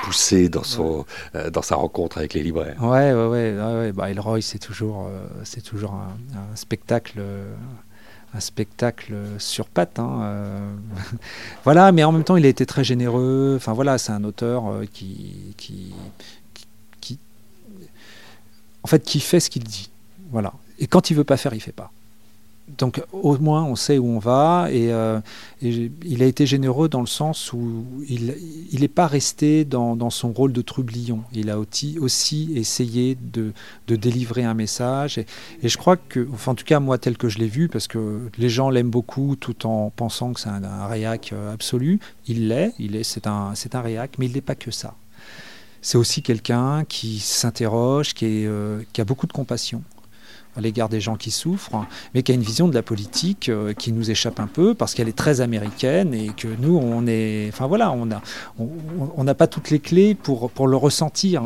poussé 0.04 0.48
dans, 0.48 0.62
son, 0.62 1.04
euh, 1.34 1.50
dans 1.50 1.62
sa 1.62 1.74
rencontre 1.74 2.18
avec 2.18 2.34
les 2.34 2.42
libraires. 2.42 2.76
Ouais, 2.80 3.12
ouais, 3.12 3.26
ouais. 3.26 3.92
Bah, 3.92 4.08
Ellroy, 4.08 4.40
c'est 4.40 4.60
toujours, 4.60 5.08
euh, 5.08 5.26
c'est 5.42 5.62
toujours 5.62 5.94
un, 5.94 6.16
spectacle. 6.54 7.20
un 8.32 8.40
spectacle 8.40 9.14
sur 9.38 9.66
pattes. 9.66 9.98
Hein, 9.98 10.60
voilà, 11.64 11.90
mais 11.90 12.04
en 12.04 12.12
même 12.12 12.24
temps, 12.24 12.36
il 12.36 12.46
a 12.46 12.48
été 12.48 12.66
très 12.66 12.84
généreux. 12.84 13.54
Enfin 13.56 13.72
voilà, 13.72 13.98
c'est 13.98 14.12
un 14.12 14.22
auteur 14.22 14.62
qui, 14.92 15.54
qui, 15.56 15.92
qui, 17.00 17.18
en 18.84 18.86
fait, 18.86 19.02
qui 19.02 19.18
fait 19.18 19.40
ce 19.40 19.50
qu'il 19.50 19.64
dit. 19.64 19.90
Voilà. 20.30 20.52
Et 20.78 20.86
quand 20.86 21.10
il 21.10 21.16
veut 21.16 21.24
pas 21.24 21.36
faire, 21.36 21.52
il 21.52 21.60
fait 21.60 21.72
pas 21.72 21.90
donc 22.78 23.02
au 23.12 23.36
moins 23.38 23.64
on 23.64 23.76
sait 23.76 23.98
où 23.98 24.06
on 24.06 24.18
va 24.18 24.68
et, 24.70 24.92
euh, 24.92 25.20
il 25.62 26.22
a 26.22 26.26
été 26.26 26.46
généreux 26.46 26.88
dans 26.88 27.00
le 27.00 27.06
sens 27.06 27.52
où 27.52 27.84
il 28.08 28.34
n'est 28.80 28.88
pas 28.88 29.06
resté 29.06 29.64
dans, 29.64 30.10
son 30.10 30.32
rôle 30.32 30.52
de 30.52 30.62
trublion. 30.62 31.22
Il 31.32 31.50
a 31.50 31.58
aussi, 31.58 32.52
essayé 32.54 33.16
de, 33.20 33.52
délivrer 33.86 34.44
un 34.44 34.54
message 34.54 35.18
et, 35.18 35.26
je 35.62 35.76
crois 35.76 35.96
que, 35.96 36.26
enfin 36.32 36.52
en 36.52 36.54
tout 36.54 36.64
cas 36.64 36.80
moi 36.80 36.98
tel 36.98 37.16
que 37.16 37.28
je 37.28 37.38
l'ai 37.38 37.48
vu, 37.48 37.68
parce 37.68 37.88
que 37.88 38.30
les 38.38 38.48
gens 38.48 38.70
l'aiment 38.70 38.90
beaucoup 38.90 39.36
tout 39.36 39.66
en 39.66 39.90
pensant 39.90 40.32
que 40.32 40.40
c'est 40.40 40.48
un, 40.48 40.86
réac 40.86 41.32
euh, 41.32 41.52
absolu, 41.52 42.00
il 42.26 42.48
l'est, 42.48 42.72
il 42.78 42.96
est, 42.96 43.04
c'est 43.04 43.26
un, 43.26 43.52
c'est 43.54 43.74
un 43.74 43.80
réac, 43.80 44.12
mais 44.18 44.26
il 44.26 44.32
n'est 44.32 44.40
pas 44.40 44.54
que 44.54 44.70
ça. 44.70 44.94
C'est 45.82 45.98
aussi 45.98 46.22
quelqu'un 46.22 46.84
qui 46.84 47.18
s'interroge, 47.18 48.14
qui, 48.14 48.46
euh, 48.46 48.82
qui 48.92 49.00
a 49.00 49.04
beaucoup 49.04 49.26
de 49.26 49.32
compassion 49.32 49.82
à 50.56 50.60
l'égard 50.60 50.88
des 50.88 51.00
gens 51.00 51.16
qui 51.16 51.30
souffrent, 51.30 51.86
mais 52.14 52.22
qui 52.22 52.32
a 52.32 52.34
une 52.34 52.42
vision 52.42 52.68
de 52.68 52.74
la 52.74 52.82
politique 52.82 53.48
euh, 53.48 53.72
qui 53.72 53.92
nous 53.92 54.10
échappe 54.10 54.40
un 54.40 54.46
peu 54.46 54.74
parce 54.74 54.94
qu'elle 54.94 55.08
est 55.08 55.16
très 55.16 55.40
américaine 55.40 56.12
et 56.12 56.28
que 56.28 56.48
nous, 56.60 56.76
on 56.76 57.06
est, 57.06 57.48
enfin 57.52 57.66
voilà, 57.66 57.92
on 57.92 58.06
n'a 58.06 58.20
on, 58.58 59.24
pas 59.34 59.46
toutes 59.46 59.70
les 59.70 59.78
clés 59.78 60.14
pour, 60.14 60.50
pour 60.50 60.66
le 60.66 60.76
ressentir. 60.76 61.42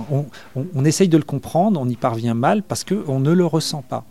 On, 0.54 0.84
essaye 0.84 1.08
de 1.08 1.18
le 1.18 1.24
comprendre, 1.24 1.80
on 1.80 1.88
y 1.88 1.96
parvient 1.96 2.34
mal 2.34 2.62
parce 2.62 2.84
qu'on 2.84 3.20
ne 3.20 3.32
le 3.32 3.44
ressent 3.44 3.82
pas. 3.82 4.04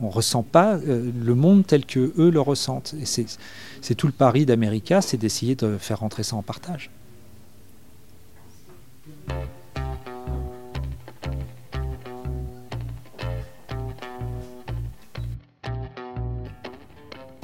On 0.00 0.06
ne 0.06 0.12
ressent 0.12 0.44
pas 0.44 0.76
euh, 0.76 1.10
le 1.24 1.34
monde 1.34 1.66
tel 1.66 1.84
que 1.84 2.12
eux 2.16 2.30
le 2.30 2.40
ressentent. 2.40 2.94
C'est 3.04 3.94
tout 3.96 4.06
le 4.06 4.12
pari 4.12 4.46
d'América, 4.46 5.00
c'est 5.02 5.16
d'essayer 5.16 5.56
de 5.56 5.76
faire 5.78 6.00
rentrer 6.00 6.22
ça 6.22 6.36
en 6.36 6.42
partage. 6.42 6.90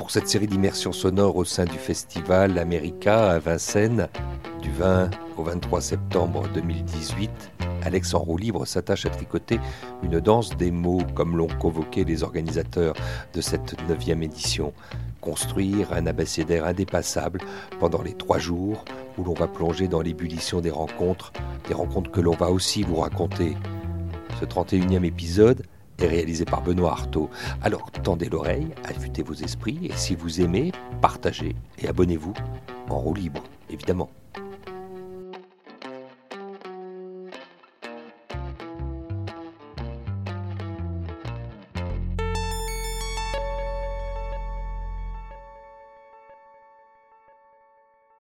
Pour 0.04 0.10
cette 0.10 0.28
série 0.28 0.46
d'immersions 0.46 0.92
sonores 0.92 1.34
au 1.34 1.46
sein 1.46 1.64
du 1.64 1.78
festival 1.78 2.58
America 2.58 3.30
à 3.30 3.38
Vincennes 3.38 4.10
du 4.60 4.70
20 4.70 5.08
au 5.38 5.44
23 5.44 5.80
septembre 5.80 6.42
2018. 6.52 7.30
Alex 7.84 8.12
en 8.12 8.18
roue 8.18 8.36
libre 8.36 8.66
s'attache 8.66 9.06
à 9.06 9.08
tricoter 9.08 9.58
une 10.02 10.20
danse 10.20 10.58
des 10.58 10.70
mots 10.70 11.00
comme 11.14 11.38
l'ont 11.38 11.48
convoqué 11.58 12.04
les 12.04 12.22
organisateurs 12.22 12.92
de 13.32 13.40
cette 13.40 13.76
neuvième 13.88 14.22
édition. 14.22 14.74
Construire 15.22 15.90
un 15.94 16.06
abécédaire 16.06 16.66
indépassable 16.66 17.40
pendant 17.80 18.02
les 18.02 18.12
trois 18.12 18.38
jours 18.38 18.84
où 19.16 19.24
l'on 19.24 19.32
va 19.32 19.48
plonger 19.48 19.88
dans 19.88 20.02
l'ébullition 20.02 20.60
des 20.60 20.70
rencontres, 20.70 21.32
des 21.66 21.72
rencontres 21.72 22.10
que 22.10 22.20
l'on 22.20 22.36
va 22.36 22.50
aussi 22.50 22.82
vous 22.82 22.96
raconter. 22.96 23.56
Ce 24.38 24.44
31e 24.44 25.04
épisode 25.04 25.64
est 25.98 26.06
réalisé 26.06 26.44
par 26.44 26.62
Benoît 26.62 26.92
Artaud. 26.92 27.30
Alors 27.62 27.90
tendez 27.90 28.28
l'oreille, 28.28 28.68
affûtez 28.84 29.22
vos 29.22 29.34
esprits 29.34 29.86
et 29.86 29.96
si 29.96 30.14
vous 30.14 30.40
aimez, 30.40 30.72
partagez 31.00 31.54
et 31.78 31.88
abonnez-vous 31.88 32.34
en 32.90 32.98
roue 32.98 33.14
libre, 33.14 33.42
évidemment. 33.70 34.10